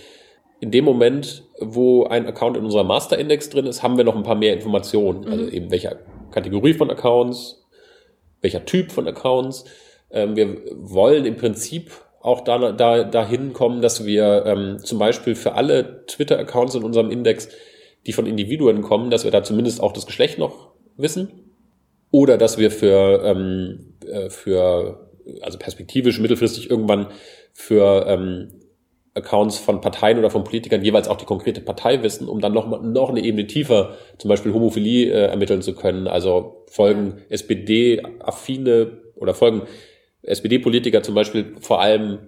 [0.60, 4.24] In dem Moment, wo ein Account in unserer Master-Index drin ist, haben wir noch ein
[4.24, 5.24] paar mehr Informationen.
[5.24, 5.40] Also mhm.
[5.40, 5.96] Also eben welcher
[6.30, 7.66] Kategorie von Accounts,
[8.40, 9.64] welcher Typ von Accounts.
[10.10, 15.34] Ähm, wir wollen im Prinzip auch da, da, dahin kommen, dass wir ähm, zum Beispiel
[15.34, 17.48] für alle Twitter-Accounts in unserem Index,
[18.06, 21.30] die von Individuen kommen, dass wir da zumindest auch das Geschlecht noch wissen.
[22.10, 25.10] Oder dass wir für, ähm, äh, für
[25.42, 27.08] also perspektivisch mittelfristig irgendwann
[27.52, 28.48] für ähm,
[29.14, 32.82] Accounts von Parteien oder von Politikern jeweils auch die konkrete Partei wissen, um dann noch,
[32.82, 36.06] noch eine Ebene tiefer zum Beispiel Homophilie äh, ermitteln zu können.
[36.06, 39.62] Also folgen SPD-affine oder folgen
[40.22, 42.18] SPD-Politiker zum Beispiel vor allem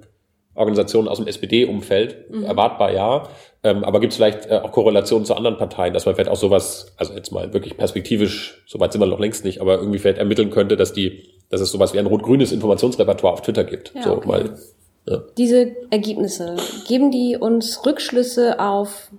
[0.54, 2.44] Organisationen aus dem SPD-Umfeld, mhm.
[2.44, 3.28] erwartbar ja.
[3.62, 6.36] Ähm, aber gibt es vielleicht äh, auch Korrelationen zu anderen Parteien, dass man vielleicht auch
[6.36, 10.18] sowas, also jetzt mal wirklich perspektivisch, soweit sind wir noch längst nicht, aber irgendwie vielleicht
[10.18, 13.92] ermitteln könnte, dass die, dass es sowas wie ein rot-grünes Informationsrepertoire auf Twitter gibt.
[13.94, 14.28] Ja, so okay.
[14.28, 14.58] mal.
[15.06, 15.22] Ja.
[15.38, 19.10] Diese Ergebnisse, geben die uns Rückschlüsse auf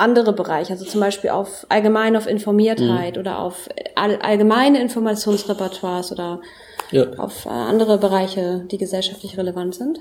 [0.00, 3.20] andere Bereiche, also zum Beispiel auf allgemein auf Informiertheit mhm.
[3.20, 6.40] oder auf all, allgemeine Informationsrepertoires oder
[6.90, 7.10] ja.
[7.18, 10.00] auf äh, andere Bereiche, die gesellschaftlich relevant sind?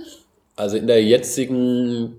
[0.55, 2.17] Also in der jetzigen,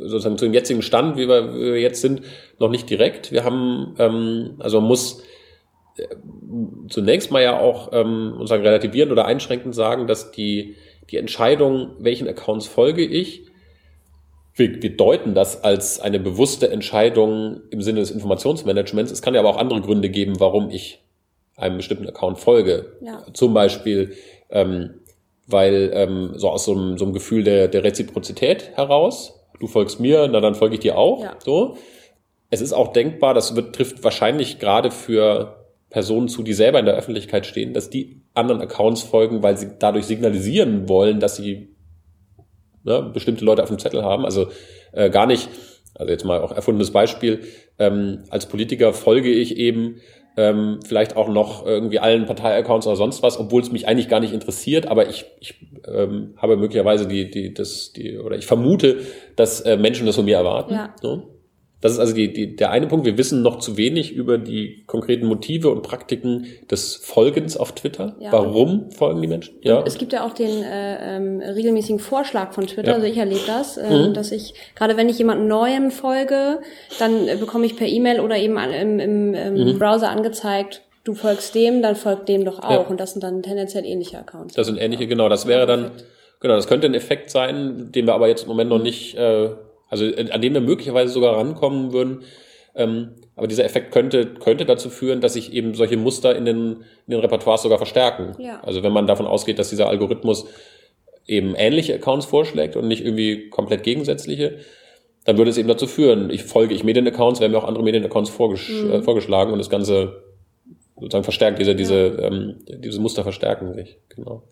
[0.00, 2.22] sozusagen zu dem jetzigen Stand, wie wir, wie wir jetzt sind,
[2.58, 3.32] noch nicht direkt.
[3.32, 5.22] Wir haben, ähm, also man muss
[5.96, 6.04] äh,
[6.90, 10.76] zunächst mal ja auch ähm, sagen relativierend oder einschränkend sagen, dass die,
[11.10, 13.49] die Entscheidung, welchen Accounts folge ich,
[14.60, 19.10] wir, wir deuten das als eine bewusste Entscheidung im Sinne des Informationsmanagements.
[19.10, 21.02] Es kann ja aber auch andere Gründe geben, warum ich
[21.56, 22.92] einem bestimmten Account folge.
[23.00, 23.24] Ja.
[23.32, 24.12] Zum Beispiel,
[24.50, 24.94] ähm,
[25.46, 29.98] weil ähm, so aus so einem, so einem Gefühl der, der Reziprozität heraus, du folgst
[29.98, 31.22] mir, na dann folge ich dir auch.
[31.22, 31.36] Ja.
[31.44, 31.76] So.
[32.50, 35.56] Es ist auch denkbar, das wird, trifft wahrscheinlich gerade für
[35.90, 39.72] Personen zu, die selber in der Öffentlichkeit stehen, dass die anderen Accounts folgen, weil sie
[39.78, 41.74] dadurch signalisieren wollen, dass sie
[42.84, 44.24] ne, bestimmte Leute auf dem Zettel haben.
[44.24, 44.48] Also
[44.92, 45.48] äh, gar nicht,
[45.94, 47.40] also jetzt mal auch erfundenes Beispiel,
[47.78, 49.96] ähm, als Politiker folge ich eben
[50.36, 54.20] ähm, vielleicht auch noch irgendwie allen Parteiaccounts oder sonst was, obwohl es mich eigentlich gar
[54.20, 55.54] nicht interessiert, aber ich, ich
[55.86, 58.98] ähm, habe möglicherweise die, die, das, die, oder ich vermute,
[59.36, 60.74] dass äh, Menschen das von mir erwarten.
[60.74, 60.94] Ja.
[61.00, 61.39] So.
[61.80, 63.06] Das ist also die, die, der eine Punkt.
[63.06, 68.16] Wir wissen noch zu wenig über die konkreten Motive und Praktiken des Folgens auf Twitter.
[68.20, 68.32] Ja.
[68.32, 69.54] Warum folgen die Menschen?
[69.62, 69.82] Ja.
[69.86, 72.94] Es gibt ja auch den äh, ähm, regelmäßigen Vorschlag von Twitter, ja.
[72.94, 74.14] also ich erlebe das, äh, mhm.
[74.14, 76.60] dass ich, gerade wenn ich jemandem Neuem folge,
[76.98, 79.78] dann äh, bekomme ich per E-Mail oder eben im, im, im mhm.
[79.78, 82.70] Browser angezeigt, du folgst dem, dann folgt dem doch auch.
[82.70, 82.78] Ja.
[82.80, 84.54] Und das sind dann tendenziell ähnliche Accounts.
[84.54, 85.28] Das sind ähnliche, genau.
[85.28, 85.92] Das wäre dann,
[86.40, 89.50] genau, das könnte ein Effekt sein, den wir aber jetzt im Moment noch nicht äh,
[89.90, 92.22] also äh, an dem wir möglicherweise sogar rankommen würden.
[92.74, 96.84] Ähm, aber dieser Effekt könnte, könnte dazu führen, dass sich eben solche Muster in den,
[97.06, 98.36] in den Repertoires sogar verstärken.
[98.38, 98.60] Ja.
[98.62, 100.46] Also wenn man davon ausgeht, dass dieser Algorithmus
[101.26, 104.58] eben ähnliche Accounts vorschlägt und nicht irgendwie komplett gegensätzliche,
[105.24, 108.30] dann würde es eben dazu führen, ich folge ich Medienaccounts, werden mir auch andere Medienaccounts
[108.30, 108.92] vorgesch mhm.
[108.92, 110.22] äh, vorgeschlagen und das Ganze
[110.98, 113.98] sozusagen verstärkt, diese, diese, ähm, diese Muster verstärken sich.
[114.14, 114.44] Genau.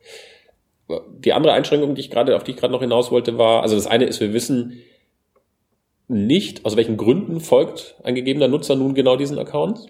[1.19, 3.75] Die andere Einschränkung, die ich gerade, auf die ich gerade noch hinaus wollte, war, also
[3.77, 4.81] das eine ist, wir wissen
[6.09, 9.87] nicht, aus welchen Gründen folgt ein gegebener Nutzer nun genau diesen Accounts.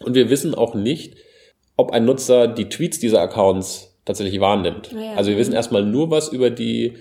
[0.00, 1.16] Und wir wissen auch nicht,
[1.76, 4.92] ob ein Nutzer die Tweets dieser Accounts tatsächlich wahrnimmt.
[4.92, 5.14] Ja.
[5.14, 6.94] Also wir wissen erstmal nur was über die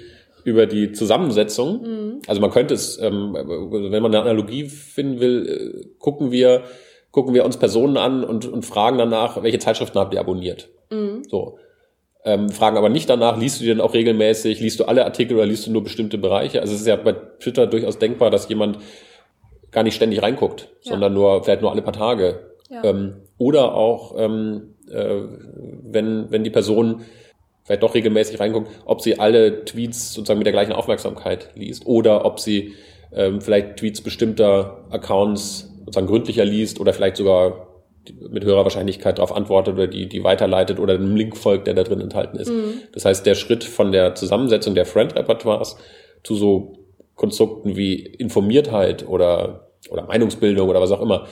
[0.43, 1.81] über die Zusammensetzung.
[1.81, 2.21] Mhm.
[2.27, 6.63] Also man könnte es, ähm, wenn man eine Analogie finden will, äh, gucken wir
[7.11, 10.69] gucken wir uns Personen an und, und fragen danach, welche Zeitschriften habt ihr abonniert.
[10.89, 11.23] Mhm.
[11.29, 11.59] So.
[12.25, 15.35] Ähm, fragen aber nicht danach, liest du die denn auch regelmäßig, liest du alle Artikel
[15.35, 16.61] oder liest du nur bestimmte Bereiche?
[16.61, 18.79] Also es ist ja bei Twitter durchaus denkbar, dass jemand
[19.71, 20.91] gar nicht ständig reinguckt, ja.
[20.91, 22.51] sondern nur vielleicht nur alle paar Tage.
[22.69, 22.83] Ja.
[22.85, 25.21] Ähm, oder auch, ähm, äh,
[25.83, 27.01] wenn, wenn die Person
[27.65, 32.25] vielleicht doch regelmäßig reinguckt, ob sie alle Tweets sozusagen mit der gleichen Aufmerksamkeit liest oder
[32.25, 32.73] ob sie
[33.13, 37.72] ähm, vielleicht Tweets bestimmter Accounts sozusagen gründlicher liest oder vielleicht sogar
[38.29, 41.83] mit höherer Wahrscheinlichkeit darauf antwortet oder die, die weiterleitet oder einem Link folgt, der da
[41.83, 42.49] drin enthalten ist.
[42.49, 42.81] Mhm.
[42.91, 45.77] Das heißt, der Schritt von der Zusammensetzung der Friend-Repertoires
[46.23, 46.79] zu so
[47.15, 51.27] Konstrukten wie Informiertheit oder, oder Meinungsbildung oder was auch immer,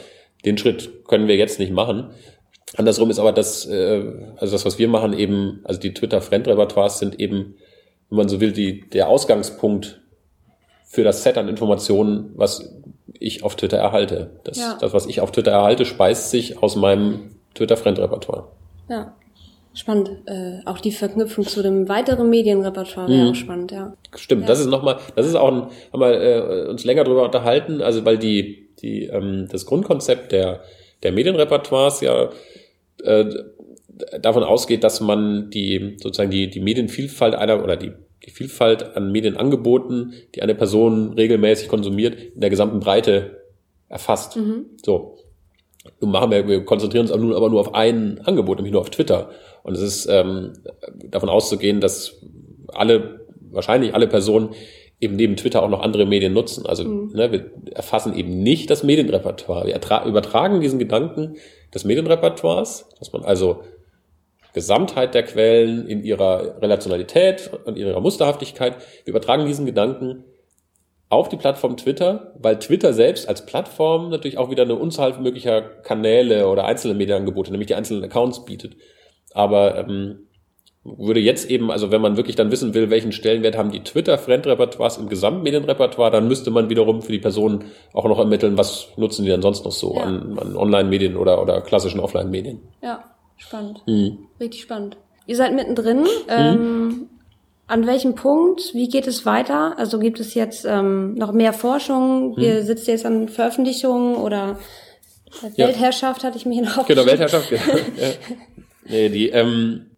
[0.46, 2.12] den Schritt können wir jetzt nicht machen.
[2.78, 4.04] Andersrum ist aber das, äh,
[4.38, 7.56] also das, was wir machen, eben, also die Twitter-Friend-Repertoires sind eben,
[8.10, 10.02] wenn man so will, die, der Ausgangspunkt
[10.86, 12.74] für das Set an Informationen, was
[13.20, 14.32] ich auf Twitter erhalte.
[14.44, 14.78] Das, ja.
[14.80, 18.48] das was ich auf Twitter erhalte, speist sich aus meinem Twitter-Friend-Repertoire.
[18.90, 19.14] Ja.
[19.74, 20.10] Spannend.
[20.26, 23.32] Äh, auch die Verknüpfung zu dem weiteren Medienrepertoire wäre mhm.
[23.32, 23.94] auch spannend, ja.
[24.16, 24.48] Stimmt, ja.
[24.48, 28.04] das ist nochmal, das ist auch ein, haben wir äh, uns länger drüber unterhalten, also
[28.04, 30.62] weil die, die, ähm, das Grundkonzept der,
[31.04, 32.32] der Medienrepertoires ja
[33.04, 33.26] äh,
[34.22, 37.94] davon ausgeht, dass man die sozusagen die, die Medienvielfalt einer oder die
[38.26, 43.42] die Vielfalt an Medienangeboten, die eine Person regelmäßig konsumiert, in der gesamten Breite
[43.90, 44.38] erfasst.
[44.38, 44.66] Mhm.
[44.84, 45.18] So.
[46.00, 48.82] Nun machen wir, wir konzentrieren uns aber nur, aber nur auf ein Angebot, nämlich nur
[48.82, 49.32] auf Twitter.
[49.64, 50.54] Und es ist ähm,
[51.10, 52.22] davon auszugehen, dass
[52.68, 54.52] alle, wahrscheinlich alle Personen
[55.00, 56.68] eben neben Twitter auch noch andere Medien nutzen.
[56.68, 57.12] Also mhm.
[57.14, 59.66] ne, wir erfassen eben nicht das Medienrepertoire.
[59.66, 61.38] Wir übertragen diesen Gedanken
[61.74, 63.64] des Medienrepertoires, dass man also
[64.54, 68.78] Gesamtheit der Quellen in ihrer Relationalität und ihrer Musterhaftigkeit.
[69.06, 70.26] Wir übertragen diesen Gedanken
[71.10, 75.62] auf die Plattform Twitter, weil Twitter selbst als Plattform natürlich auch wieder eine Unzahl möglicher
[75.62, 78.78] Kanäle oder einzelne Medienangebote, nämlich die einzelnen Accounts bietet.
[79.34, 80.28] Aber ähm,
[80.84, 84.98] würde jetzt eben, also wenn man wirklich dann wissen will, welchen Stellenwert haben die Twitter-Friend-Repertoires
[84.98, 89.30] im Gesamtmedienrepertoire, dann müsste man wiederum für die Personen auch noch ermitteln, was nutzen die
[89.30, 90.04] denn sonst noch so ja.
[90.04, 92.62] an, an Online-Medien oder, oder klassischen Offline-Medien.
[92.82, 93.04] Ja.
[93.42, 93.82] Spannend.
[93.88, 94.28] Mhm.
[94.40, 94.98] Richtig spannend.
[95.26, 96.02] Ihr seid mittendrin.
[96.02, 96.08] Mhm.
[96.30, 97.10] Ähm,
[97.68, 98.74] an welchem Punkt?
[98.74, 99.78] Wie geht es weiter?
[99.78, 102.36] Also gibt es jetzt ähm, noch mehr Forschung?
[102.36, 102.44] Mhm.
[102.44, 104.60] Ihr sitzt jetzt an Veröffentlichungen oder
[105.56, 105.68] ja.
[105.68, 107.52] Weltherrschaft hatte ich mir noch Genau, Weltherrschaft.
[107.52, 107.58] Ja.
[108.84, 109.92] Nee, die, ähm,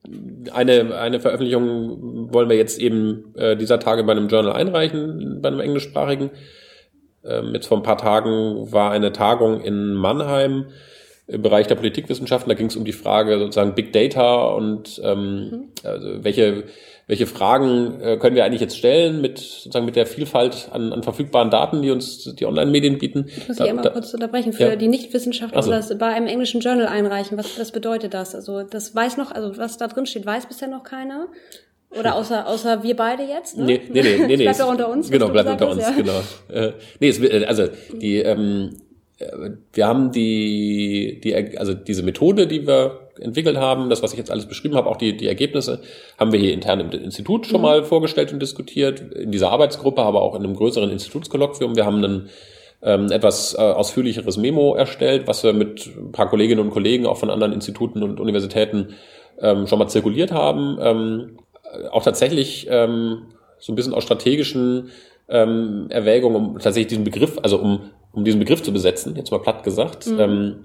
[0.51, 5.47] eine, eine Veröffentlichung wollen wir jetzt eben äh, dieser Tage bei einem Journal einreichen, bei
[5.47, 6.31] einem englischsprachigen.
[7.23, 10.65] Ähm, jetzt vor ein paar Tagen war eine Tagung in Mannheim
[11.27, 12.49] im Bereich der Politikwissenschaften.
[12.49, 15.63] Da ging es um die Frage sozusagen Big Data und ähm, mhm.
[15.83, 16.65] also welche
[17.05, 21.03] welche Fragen äh, können wir eigentlich jetzt stellen mit sozusagen mit der Vielfalt an, an
[21.03, 23.25] verfügbaren Daten, die uns die Online-Medien bieten?
[23.27, 24.53] Ich muss da, hier einmal kurz unterbrechen.
[24.53, 24.75] Für ja.
[24.77, 25.71] die Nichtwissenschaftler also.
[25.71, 27.37] das bei einem englischen Journal einreichen.
[27.37, 28.35] Was, was bedeutet das?
[28.35, 31.27] Also das weiß noch, also was da drin steht, weiß bisher noch keiner.
[31.89, 33.57] Oder außer, außer wir beide jetzt?
[33.57, 33.65] Ne?
[33.65, 34.17] Nee, nee, nee.
[34.19, 35.11] nee, nee bleibt auch unter uns.
[35.11, 35.91] Genau, bleibt unter uns, ja.
[35.91, 36.21] genau.
[36.47, 38.77] Äh, nee, es, also die, ähm,
[39.73, 44.31] wir haben die, die, also diese Methode, die wir entwickelt haben, das, was ich jetzt
[44.31, 45.81] alles beschrieben habe, auch die, die Ergebnisse,
[46.17, 47.63] haben wir hier intern im Institut schon mhm.
[47.63, 51.75] mal vorgestellt und diskutiert, in dieser Arbeitsgruppe, aber auch in einem größeren Institutskolloquium.
[51.75, 52.29] Wir haben ein
[52.81, 57.17] ähm, etwas äh, ausführlicheres Memo erstellt, was wir mit ein paar Kolleginnen und Kollegen auch
[57.17, 58.95] von anderen Instituten und Universitäten
[59.39, 60.77] ähm, schon mal zirkuliert haben.
[60.81, 61.37] Ähm,
[61.91, 63.27] auch tatsächlich ähm,
[63.59, 64.89] so ein bisschen aus strategischen
[65.29, 69.39] ähm, Erwägungen, um tatsächlich diesen Begriff, also um um diesen Begriff zu besetzen, jetzt mal
[69.39, 70.07] platt gesagt.
[70.07, 70.19] Mhm.
[70.19, 70.55] Ähm,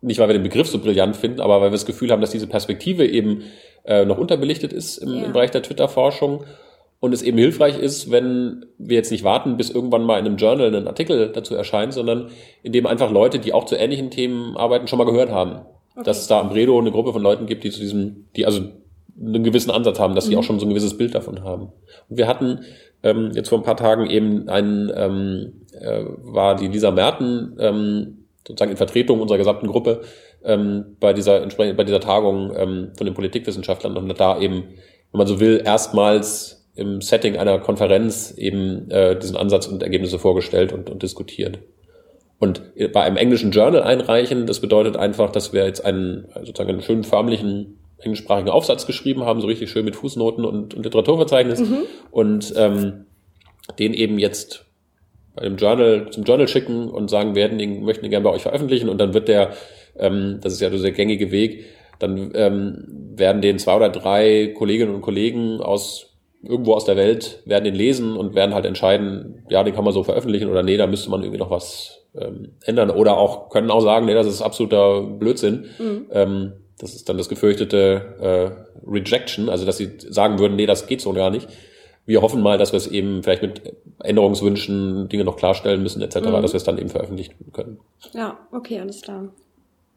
[0.00, 2.30] nicht, weil wir den Begriff so brillant finden, aber weil wir das Gefühl haben, dass
[2.30, 3.42] diese Perspektive eben
[3.84, 5.24] äh, noch unterbelichtet ist im, ja.
[5.24, 6.44] im Bereich der Twitter-Forschung
[7.00, 10.36] und es eben hilfreich ist, wenn wir jetzt nicht warten, bis irgendwann mal in einem
[10.36, 12.30] Journal ein Artikel dazu erscheint, sondern
[12.62, 15.60] indem einfach Leute, die auch zu ähnlichen Themen arbeiten, schon mal gehört haben.
[15.94, 16.04] Okay.
[16.04, 18.62] Dass es da am Bredo eine Gruppe von Leuten gibt, die zu diesem, die also
[19.20, 20.38] einen gewissen Ansatz haben, dass sie mhm.
[20.38, 21.72] auch schon so ein gewisses Bild davon haben.
[22.08, 22.60] Und wir hatten
[23.02, 28.24] ähm, jetzt vor ein paar Tagen eben einen, ähm, äh, war die Lisa Merten ähm,
[28.46, 30.02] sozusagen in Vertretung unserer gesamten Gruppe
[30.44, 34.64] ähm, bei dieser entsprechend bei dieser Tagung ähm, von den Politikwissenschaftlern und da eben,
[35.12, 40.18] wenn man so will, erstmals im Setting einer Konferenz eben äh, diesen Ansatz und Ergebnisse
[40.18, 41.58] vorgestellt und, und diskutiert.
[42.38, 46.82] Und bei einem englischen Journal einreichen, das bedeutet einfach, dass wir jetzt einen sozusagen einen
[46.82, 51.78] schönen förmlichen englischsprachigen Aufsatz geschrieben haben, so richtig schön mit Fußnoten und, und Literaturverzeichnis mhm.
[52.10, 53.06] und ähm,
[53.78, 54.64] den eben jetzt
[55.34, 58.42] bei dem Journal zum Journal schicken und sagen, werden den, möchten den gerne bei euch
[58.42, 59.52] veröffentlichen und dann wird der,
[59.96, 61.64] ähm, das ist ja so der gängige Weg,
[61.98, 62.84] dann ähm,
[63.16, 66.08] werden den zwei oder drei Kolleginnen und Kollegen aus
[66.42, 69.92] irgendwo aus der Welt werden den lesen und werden halt entscheiden, ja, den kann man
[69.92, 72.90] so veröffentlichen oder nee, da müsste man irgendwie noch was ähm, ändern.
[72.90, 75.66] Oder auch können auch sagen, nee, das ist absoluter Blödsinn.
[75.78, 76.06] Mhm.
[76.12, 78.54] Ähm, das ist dann das gefürchtete
[78.84, 81.48] äh, Rejection, also dass sie sagen würden, nee, das geht so gar nicht.
[82.06, 83.60] Wir hoffen mal, dass wir es eben vielleicht mit
[84.02, 86.42] Änderungswünschen Dinge noch klarstellen müssen etc., mhm.
[86.42, 87.80] dass wir es dann eben veröffentlichen können.
[88.14, 89.28] Ja, okay, alles klar.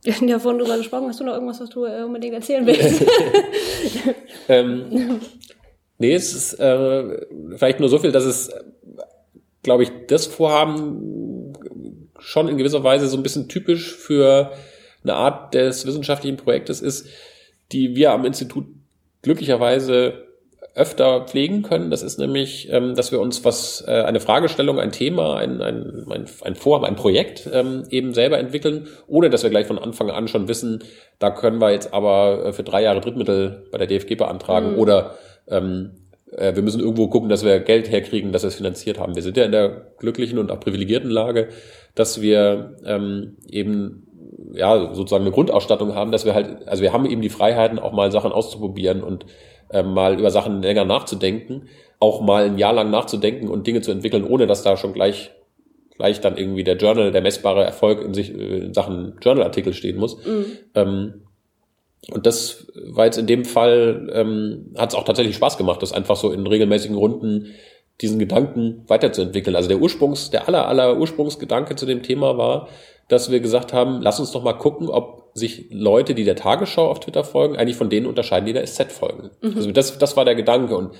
[0.04, 1.08] Wir haben ja vorhin drüber gesprochen.
[1.08, 3.06] Hast du noch irgendwas, was du äh, unbedingt erzählen willst?
[4.50, 5.20] ähm,
[6.00, 7.26] nee, es ist äh,
[7.56, 8.50] vielleicht nur so viel, dass es,
[9.62, 11.54] glaube ich, das Vorhaben
[12.18, 14.52] schon in gewisser Weise so ein bisschen typisch für
[15.04, 17.08] eine Art des wissenschaftlichen Projektes ist,
[17.72, 18.66] die wir am Institut
[19.22, 20.28] glücklicherweise
[20.74, 21.92] öfter pflegen können.
[21.92, 26.06] Das ist nämlich, ähm, dass wir uns was, äh, eine Fragestellung, ein Thema, ein, ein,
[26.10, 30.10] ein, ein Vorhaben, ein Projekt ähm, eben selber entwickeln, ohne dass wir gleich von Anfang
[30.10, 30.84] an schon wissen,
[31.20, 34.80] da können wir jetzt aber äh, für drei Jahre Drittmittel bei der DFG beantragen mhm.
[34.80, 35.16] oder
[35.50, 35.92] ähm,
[36.32, 39.16] äh, wir müssen irgendwo gucken, dass wir Geld herkriegen, dass wir es finanziert haben.
[39.16, 41.50] Wir sind ja in der glücklichen und auch privilegierten Lage,
[41.96, 44.08] dass wir ähm, eben
[44.54, 47.94] ja sozusagen eine Grundausstattung haben, dass wir halt, also wir haben eben die Freiheiten, auch
[47.94, 49.26] mal Sachen auszuprobieren und
[49.70, 53.92] äh, mal über Sachen länger nachzudenken, auch mal ein Jahr lang nachzudenken und Dinge zu
[53.92, 55.32] entwickeln, ohne dass da schon gleich
[55.98, 59.98] gleich dann irgendwie der Journal, der messbare Erfolg in sich äh, in Sachen Journalartikel stehen
[59.98, 60.18] muss.
[60.26, 60.46] Mhm.
[60.74, 61.14] Ähm,
[62.10, 65.94] und das war jetzt in dem Fall, ähm, hat es auch tatsächlich Spaß gemacht, das
[65.94, 67.54] einfach so in regelmäßigen Runden
[68.02, 69.56] diesen Gedanken weiterzuentwickeln.
[69.56, 72.68] Also der Ursprungs, der aller, aller Ursprungsgedanke zu dem Thema war,
[73.12, 76.90] dass wir gesagt haben, lass uns doch mal gucken, ob sich Leute, die der Tagesschau
[76.90, 79.32] auf Twitter folgen, eigentlich von denen unterscheiden, die der SZ folgen.
[79.42, 79.54] Mhm.
[79.56, 80.78] Also das, das war der Gedanke.
[80.78, 80.94] Und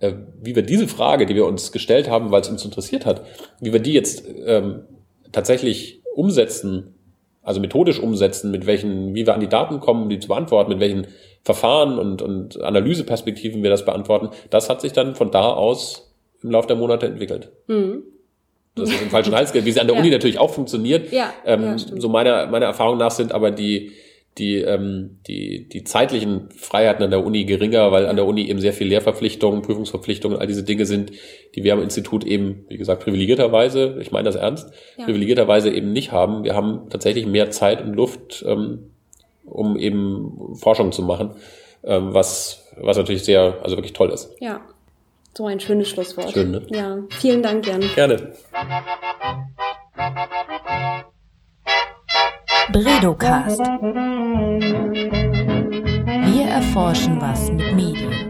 [0.00, 3.22] äh, wie wir diese Frage, die wir uns gestellt haben, weil es uns interessiert hat,
[3.60, 4.86] wie wir die jetzt ähm,
[5.30, 6.94] tatsächlich umsetzen,
[7.42, 10.70] also methodisch umsetzen, mit welchen, wie wir an die Daten kommen, um die zu beantworten,
[10.72, 11.06] mit welchen
[11.44, 16.50] Verfahren und, und Analyseperspektiven wir das beantworten, das hat sich dann von da aus im
[16.50, 17.52] Laufe der Monate entwickelt.
[17.68, 18.02] Mhm
[18.76, 19.96] das ist im falschen Hals geht, wie sie an der.
[19.96, 21.10] Uni natürlich auch funktioniert.
[21.10, 23.92] Ja, ähm, so meiner, meiner Erfahrung nach sind aber die,
[24.36, 28.60] die, ähm, die, die zeitlichen Freiheiten an der Uni geringer, weil an der Uni eben
[28.60, 31.12] sehr viel Lehrverpflichtungen, Prüfungsverpflichtungen, all diese Dinge sind,
[31.54, 35.06] die wir am Institut eben, wie gesagt, privilegierterweise, ich meine das ernst, ja.
[35.06, 36.44] privilegierterweise eben nicht haben.
[36.44, 38.90] Wir haben tatsächlich mehr Zeit und Luft, ähm,
[39.46, 41.30] um eben Forschung zu machen,
[41.82, 44.34] ähm, was, was natürlich sehr, also wirklich toll ist.
[44.40, 44.60] Ja,
[45.36, 46.32] so ein schönes Schlusswort.
[46.32, 46.62] Schön, ne?
[46.70, 47.80] Ja, vielen Dank, Jan.
[47.94, 48.32] Gerne.
[52.72, 53.60] Bredocast.
[56.24, 58.25] Wir erforschen was mit Medien.